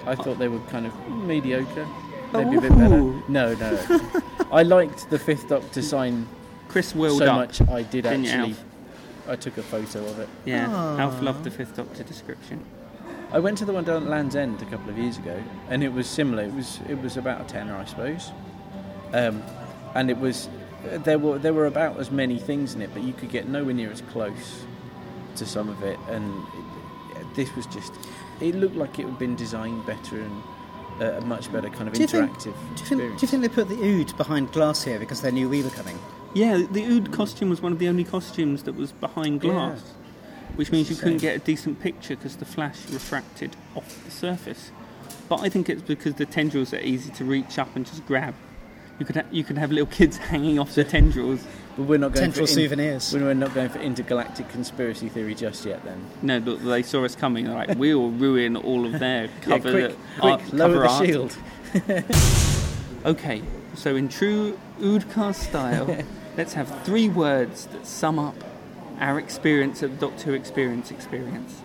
I 0.06 0.14
thought 0.14 0.38
they 0.38 0.48
were 0.48 0.60
kind 0.70 0.86
of 0.86 0.92
mediocre, 1.10 1.86
maybe 2.32 2.56
a 2.56 2.60
bit 2.60 2.76
better. 2.76 2.96
Ooh. 2.96 3.22
No, 3.28 3.54
no. 3.54 3.78
I 4.52 4.62
liked 4.62 5.08
the 5.10 5.18
Fifth 5.18 5.48
Doctor 5.48 5.82
sign 5.82 6.26
Chris 6.68 6.94
willed 6.94 7.18
so 7.18 7.26
up. 7.26 7.36
much. 7.36 7.60
I 7.68 7.82
did 7.82 8.02
didn't 8.04 8.24
you, 8.24 8.30
actually. 8.30 8.50
Alf? 8.52 8.64
I 9.28 9.36
took 9.36 9.58
a 9.58 9.62
photo 9.62 10.04
of 10.06 10.18
it. 10.20 10.28
Yeah, 10.44 10.66
Ah. 10.70 10.98
Alf 10.98 11.20
loved 11.22 11.44
the 11.44 11.50
Fifth 11.50 11.76
Doctor 11.76 12.02
description. 12.02 12.64
I 13.30 13.38
went 13.38 13.58
to 13.58 13.64
the 13.66 13.72
one 13.74 13.84
down 13.84 14.04
at 14.04 14.08
Land's 14.08 14.36
End 14.36 14.60
a 14.62 14.64
couple 14.66 14.88
of 14.88 14.96
years 14.96 15.18
ago, 15.18 15.42
and 15.68 15.84
it 15.84 15.92
was 15.92 16.06
similar. 16.06 16.44
It 16.44 16.54
was 16.54 16.80
it 16.88 17.00
was 17.02 17.16
about 17.18 17.42
a 17.42 17.44
tenner, 17.44 17.76
I 17.76 17.84
suppose, 17.84 18.30
um, 19.12 19.42
and 19.94 20.10
it 20.10 20.16
was 20.18 20.48
there 21.04 21.18
were 21.18 21.38
there 21.38 21.52
were 21.52 21.66
about 21.66 21.98
as 22.00 22.10
many 22.10 22.38
things 22.38 22.74
in 22.74 22.80
it, 22.80 22.88
but 22.94 23.02
you 23.02 23.12
could 23.12 23.28
get 23.30 23.46
nowhere 23.46 23.74
near 23.74 23.90
as 23.92 24.00
close 24.12 24.64
to 25.36 25.44
some 25.44 25.68
of 25.68 25.82
it. 25.82 25.98
And 26.08 26.32
it, 27.18 27.26
this 27.36 27.54
was 27.54 27.66
just 27.66 27.92
it 28.40 28.54
looked 28.54 28.76
like 28.76 28.98
it 28.98 29.04
had 29.04 29.18
been 29.18 29.36
designed 29.36 29.84
better 29.84 30.20
and 30.20 30.42
a 31.00 31.20
much 31.22 31.52
better 31.52 31.68
kind 31.70 31.88
of 31.88 31.94
Do 31.94 32.00
you 32.02 32.06
think- 32.08 32.30
interactive 32.30 32.42
Do 32.44 32.50
you, 32.80 32.86
think, 32.86 33.00
do 33.00 33.22
you 33.22 33.28
think 33.28 33.42
they 33.42 33.48
put 33.48 33.68
the 33.68 33.76
Ood 33.82 34.16
behind 34.16 34.52
glass 34.52 34.82
here 34.84 34.98
because 34.98 35.20
they 35.20 35.30
knew 35.30 35.48
we 35.48 35.62
were 35.62 35.70
coming? 35.70 35.98
Yeah, 36.34 36.62
the 36.70 36.84
Ood 36.84 37.12
costume 37.12 37.48
was 37.50 37.60
one 37.62 37.72
of 37.72 37.78
the 37.78 37.88
only 37.88 38.04
costumes 38.04 38.64
that 38.64 38.74
was 38.74 38.92
behind 38.92 39.40
glass, 39.40 39.80
which 40.56 40.70
means 40.72 40.88
you 40.88 40.92
It's 40.94 41.00
a 41.00 41.04
couldn't 41.04 41.18
get 41.18 41.36
a 41.36 41.38
decent 41.38 41.80
picture 41.80 42.16
because 42.16 42.36
the 42.36 42.44
flash 42.44 42.78
refracted 42.90 43.56
off 43.74 44.04
the 44.04 44.10
surface. 44.10 44.70
But 45.28 45.40
I 45.40 45.48
think 45.48 45.68
it's 45.68 45.82
because 45.82 46.14
the 46.14 46.26
tendrils 46.26 46.72
are 46.74 46.80
easy 46.80 47.10
to 47.12 47.24
reach 47.24 47.58
up 47.58 47.74
and 47.76 47.84
just 47.86 48.06
grab. 48.06 48.34
You 48.98 49.06
could 49.06 49.16
ha- 49.16 49.26
you 49.30 49.44
could 49.44 49.58
have 49.58 49.70
little 49.70 49.86
kids 49.86 50.16
hanging 50.32 50.58
off 50.58 50.74
the 50.74 50.84
tendrils. 50.84 51.44
But 51.78 51.84
we're 51.84 51.96
not 51.98 52.12
going 52.12 52.30
Tendril 52.32 52.46
for 52.46 52.50
in- 52.50 52.54
souvenirs. 52.68 53.14
we're 53.14 53.32
not 53.34 53.54
going 53.54 53.68
for 53.70 53.78
intergalactic 53.78 54.48
conspiracy 54.50 55.08
theory 55.08 55.34
just 55.34 55.64
yet. 55.64 55.82
Then 55.84 56.04
No, 56.20 56.38
look, 56.38 56.60
they 56.62 56.82
saw 56.82 57.04
us 57.04 57.14
coming. 57.14 57.44
They're 57.46 57.54
like, 57.54 57.78
we'll 57.78 58.10
ruin 58.10 58.56
all 58.56 58.84
of 58.84 58.98
their 58.98 59.24
yeah, 59.26 59.30
cover 59.40 59.70
quick, 59.70 59.96
art, 60.20 60.40
quick, 60.40 60.52
lower 60.52 60.68
cover 60.68 60.80
the 60.80 60.88
art. 60.88 61.06
shield. 61.06 62.04
Okay, 63.06 63.42
so 63.74 63.94
in 63.94 64.08
true 64.08 64.58
Oodcast 64.80 65.36
style, 65.36 66.04
let's 66.36 66.54
have 66.54 66.82
three 66.84 67.08
words 67.08 67.66
that 67.66 67.86
sum 67.86 68.18
up 68.18 68.34
our 68.98 69.20
experience 69.20 69.84
of 69.84 70.00
Doctor 70.00 70.24
Who 70.26 70.32
Experience 70.32 70.90
experience. 70.90 71.62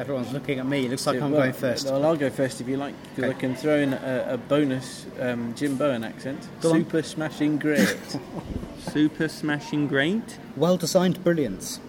Everyone's 0.00 0.32
looking 0.32 0.58
at 0.58 0.64
me. 0.66 0.88
Looks 0.88 1.06
like 1.06 1.16
Yeah, 1.16 1.26
I'm 1.26 1.30
well, 1.30 1.42
going 1.42 1.52
first. 1.52 1.84
Well, 1.84 2.02
I'll 2.06 2.16
go 2.16 2.30
first 2.30 2.58
if 2.62 2.66
you 2.66 2.78
like, 2.78 2.94
because 3.14 3.24
Okay. 3.24 3.36
I 3.36 3.38
can 3.38 3.54
throw 3.54 3.76
in 3.76 3.92
a, 3.92 4.28
a 4.30 4.38
bonus 4.38 5.04
um, 5.20 5.54
Jim 5.54 5.76
Bowen 5.76 6.04
accent. 6.04 6.48
Go 6.62 6.70
on. 6.72 6.78
Super 6.78 7.02
smashing 7.02 7.58
great. 7.58 7.98
Super 8.92 9.28
smashing 9.28 9.88
great. 9.88 10.38
Well 10.56 10.78
designed 10.78 11.22
brilliance. 11.22 11.80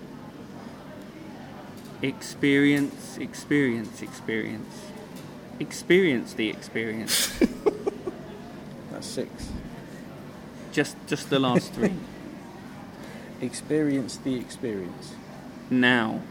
Experience, 2.02 3.18
experience, 3.18 4.02
experience. 4.02 4.76
Experience 5.62 6.34
the 6.34 6.50
experience. 6.50 7.32
That's 8.92 9.08
six. 9.08 9.32
just 10.74 10.98
just 11.08 11.30
the 11.30 11.40
last 11.40 11.72
three. 11.74 11.94
Experience 13.42 14.18
the 14.18 14.36
experience. 14.36 15.14
Now. 15.72 16.22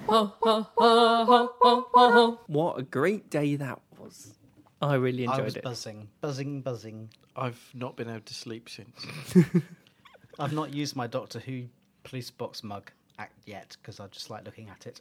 What 2.46 2.78
a 2.78 2.82
great 2.82 3.30
day 3.30 3.56
that 3.56 3.80
was. 3.98 4.34
I 4.82 4.94
really 4.94 5.26
I 5.26 5.32
enjoyed 5.32 5.44
was 5.44 5.56
it. 5.56 5.62
buzzing, 5.62 6.08
buzzing, 6.20 6.60
buzzing. 6.62 7.10
I've 7.36 7.60
not 7.74 7.96
been 7.96 8.08
able 8.08 8.20
to 8.20 8.34
sleep 8.34 8.68
since. 8.68 9.06
I've 10.38 10.52
not 10.52 10.72
used 10.72 10.96
my 10.96 11.06
Doctor 11.06 11.38
Who 11.38 11.64
police 12.04 12.30
box 12.30 12.62
mug 12.62 12.90
act 13.18 13.36
yet 13.46 13.76
because 13.80 14.00
I 14.00 14.06
just 14.08 14.30
like 14.30 14.44
looking 14.44 14.68
at 14.70 14.86
it. 14.86 15.00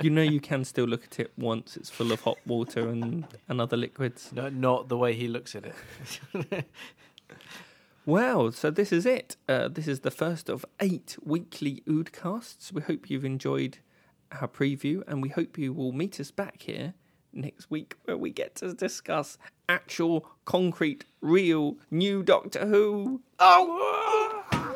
You 0.00 0.10
know 0.10 0.22
you 0.22 0.40
can 0.40 0.64
still 0.64 0.86
look 0.86 1.04
at 1.04 1.20
it 1.20 1.32
once 1.36 1.76
it's 1.76 1.88
full 1.88 2.10
of 2.10 2.20
hot 2.20 2.38
water 2.46 2.88
and, 2.88 3.26
and 3.48 3.60
other 3.60 3.76
liquids. 3.76 4.30
No, 4.32 4.48
not 4.48 4.88
the 4.88 4.96
way 4.96 5.14
he 5.14 5.28
looks 5.28 5.54
at 5.54 5.66
it. 5.66 5.74
Well, 8.06 8.52
so 8.52 8.70
this 8.70 8.92
is 8.92 9.06
it. 9.06 9.36
Uh, 9.48 9.68
this 9.68 9.88
is 9.88 10.00
the 10.00 10.10
first 10.10 10.50
of 10.50 10.66
eight 10.80 11.16
weekly 11.22 11.82
Oodcasts. 11.88 12.70
We 12.70 12.82
hope 12.82 13.08
you've 13.08 13.24
enjoyed 13.24 13.78
our 14.30 14.46
preview, 14.48 15.02
and 15.06 15.22
we 15.22 15.30
hope 15.30 15.56
you 15.56 15.72
will 15.72 15.92
meet 15.92 16.20
us 16.20 16.30
back 16.30 16.62
here 16.62 16.92
next 17.32 17.70
week 17.70 17.96
where 18.04 18.18
we 18.18 18.30
get 18.30 18.54
to 18.56 18.74
discuss 18.74 19.38
actual, 19.68 20.26
concrete, 20.44 21.06
real 21.22 21.78
new 21.90 22.22
Doctor 22.22 22.66
Who. 22.66 23.22
Oh! 23.38 24.30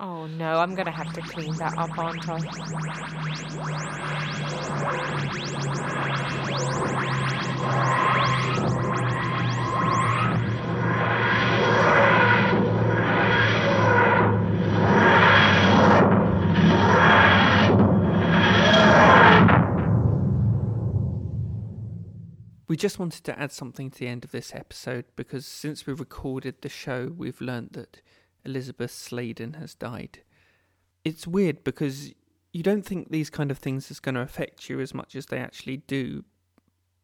Oh 0.00 0.28
no, 0.28 0.60
I'm 0.60 0.76
gonna 0.76 0.92
have 0.92 1.12
to 1.14 1.20
clean 1.20 1.56
that 1.56 1.76
up, 1.76 1.98
aren't 1.98 2.28
I? 2.28 2.38
We 22.68 22.76
just 22.76 22.98
wanted 22.98 23.24
to 23.24 23.38
add 23.38 23.50
something 23.50 23.90
to 23.90 23.98
the 23.98 24.08
end 24.08 24.24
of 24.24 24.30
this 24.30 24.54
episode 24.54 25.06
because 25.16 25.46
since 25.46 25.86
we 25.86 25.94
recorded 25.94 26.56
the 26.60 26.68
show, 26.68 27.10
we've 27.16 27.40
learnt 27.40 27.72
that 27.72 28.02
Elizabeth 28.44 28.90
Sladen 28.90 29.54
has 29.54 29.74
died. 29.74 30.20
It's 31.02 31.26
weird 31.26 31.64
because 31.64 32.12
you 32.52 32.62
don't 32.62 32.84
think 32.84 33.10
these 33.10 33.30
kind 33.30 33.50
of 33.50 33.56
things 33.56 33.90
is 33.90 34.00
going 34.00 34.16
to 34.16 34.20
affect 34.20 34.68
you 34.68 34.80
as 34.80 34.92
much 34.92 35.16
as 35.16 35.26
they 35.26 35.38
actually 35.38 35.78
do. 35.78 36.24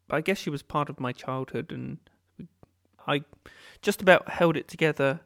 I 0.07 0.21
guess 0.21 0.37
she 0.37 0.51
was 0.51 0.61
part 0.61 0.87
of 0.87 0.99
my 0.99 1.11
childhood, 1.11 1.71
and 1.71 1.97
I 3.07 3.23
just 3.81 4.03
about 4.03 4.29
held 4.29 4.57
it 4.57 4.67
together 4.67 5.21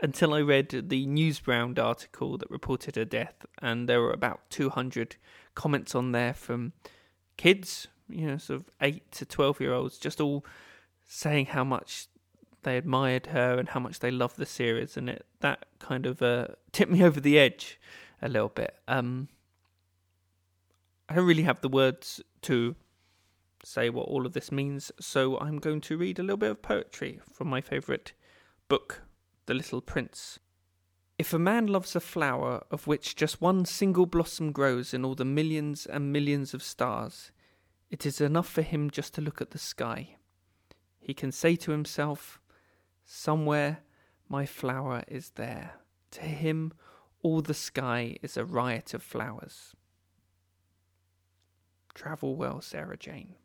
until 0.00 0.32
I 0.32 0.40
read 0.40 0.70
the 0.70 1.06
Newsround 1.06 1.78
article 1.78 2.38
that 2.38 2.50
reported 2.50 2.96
her 2.96 3.04
death, 3.04 3.44
and 3.60 3.86
there 3.86 4.00
were 4.00 4.12
about 4.12 4.48
200 4.48 5.16
comments 5.54 5.94
on 5.94 6.12
there 6.12 6.32
from 6.32 6.72
kids, 7.36 7.88
you 8.08 8.26
know, 8.26 8.36
sort 8.36 8.60
of 8.60 8.70
8 8.80 9.10
to 9.12 9.24
12 9.24 9.60
year 9.60 9.72
olds, 9.72 9.98
just 9.98 10.20
all 10.20 10.44
saying 11.06 11.46
how 11.46 11.64
much 11.64 12.08
they 12.62 12.76
admired 12.76 13.26
her 13.26 13.58
and 13.58 13.68
how 13.68 13.80
much 13.80 14.00
they 14.00 14.10
loved 14.10 14.36
the 14.36 14.46
series, 14.46 14.96
and 14.96 15.08
it 15.08 15.26
that 15.40 15.66
kind 15.78 16.06
of 16.06 16.22
uh, 16.22 16.48
tipped 16.72 16.90
me 16.90 17.04
over 17.04 17.20
the 17.20 17.38
edge 17.38 17.78
a 18.20 18.28
little 18.28 18.48
bit. 18.48 18.74
Um, 18.88 19.28
I 21.08 21.14
don't 21.14 21.26
really 21.26 21.42
have 21.42 21.60
the 21.60 21.68
words 21.68 22.22
to 22.42 22.74
say 23.62 23.90
what 23.90 24.08
all 24.08 24.26
of 24.26 24.32
this 24.32 24.50
means, 24.50 24.90
so 25.00 25.38
I'm 25.38 25.58
going 25.58 25.80
to 25.82 25.96
read 25.96 26.18
a 26.18 26.22
little 26.22 26.36
bit 26.36 26.50
of 26.50 26.62
poetry 26.62 27.20
from 27.32 27.48
my 27.48 27.60
favourite 27.60 28.12
book, 28.68 29.02
The 29.46 29.54
Little 29.54 29.80
Prince. 29.80 30.38
If 31.18 31.32
a 31.32 31.38
man 31.38 31.66
loves 31.66 31.94
a 31.94 32.00
flower 32.00 32.64
of 32.70 32.86
which 32.86 33.14
just 33.14 33.40
one 33.40 33.64
single 33.64 34.06
blossom 34.06 34.50
grows 34.52 34.92
in 34.92 35.04
all 35.04 35.14
the 35.14 35.24
millions 35.24 35.86
and 35.86 36.12
millions 36.12 36.54
of 36.54 36.62
stars, 36.62 37.30
it 37.94 38.04
is 38.04 38.20
enough 38.20 38.48
for 38.48 38.62
him 38.62 38.90
just 38.90 39.14
to 39.14 39.20
look 39.20 39.40
at 39.40 39.52
the 39.52 39.58
sky. 39.58 40.16
He 40.98 41.14
can 41.14 41.30
say 41.30 41.54
to 41.54 41.70
himself, 41.70 42.40
Somewhere 43.04 43.84
my 44.28 44.46
flower 44.46 45.04
is 45.06 45.30
there. 45.36 45.74
To 46.10 46.22
him, 46.22 46.72
all 47.22 47.40
the 47.40 47.54
sky 47.54 48.16
is 48.20 48.36
a 48.36 48.44
riot 48.44 48.94
of 48.94 49.02
flowers. 49.04 49.76
Travel 51.94 52.34
well, 52.34 52.60
Sarah 52.60 52.96
Jane. 52.96 53.36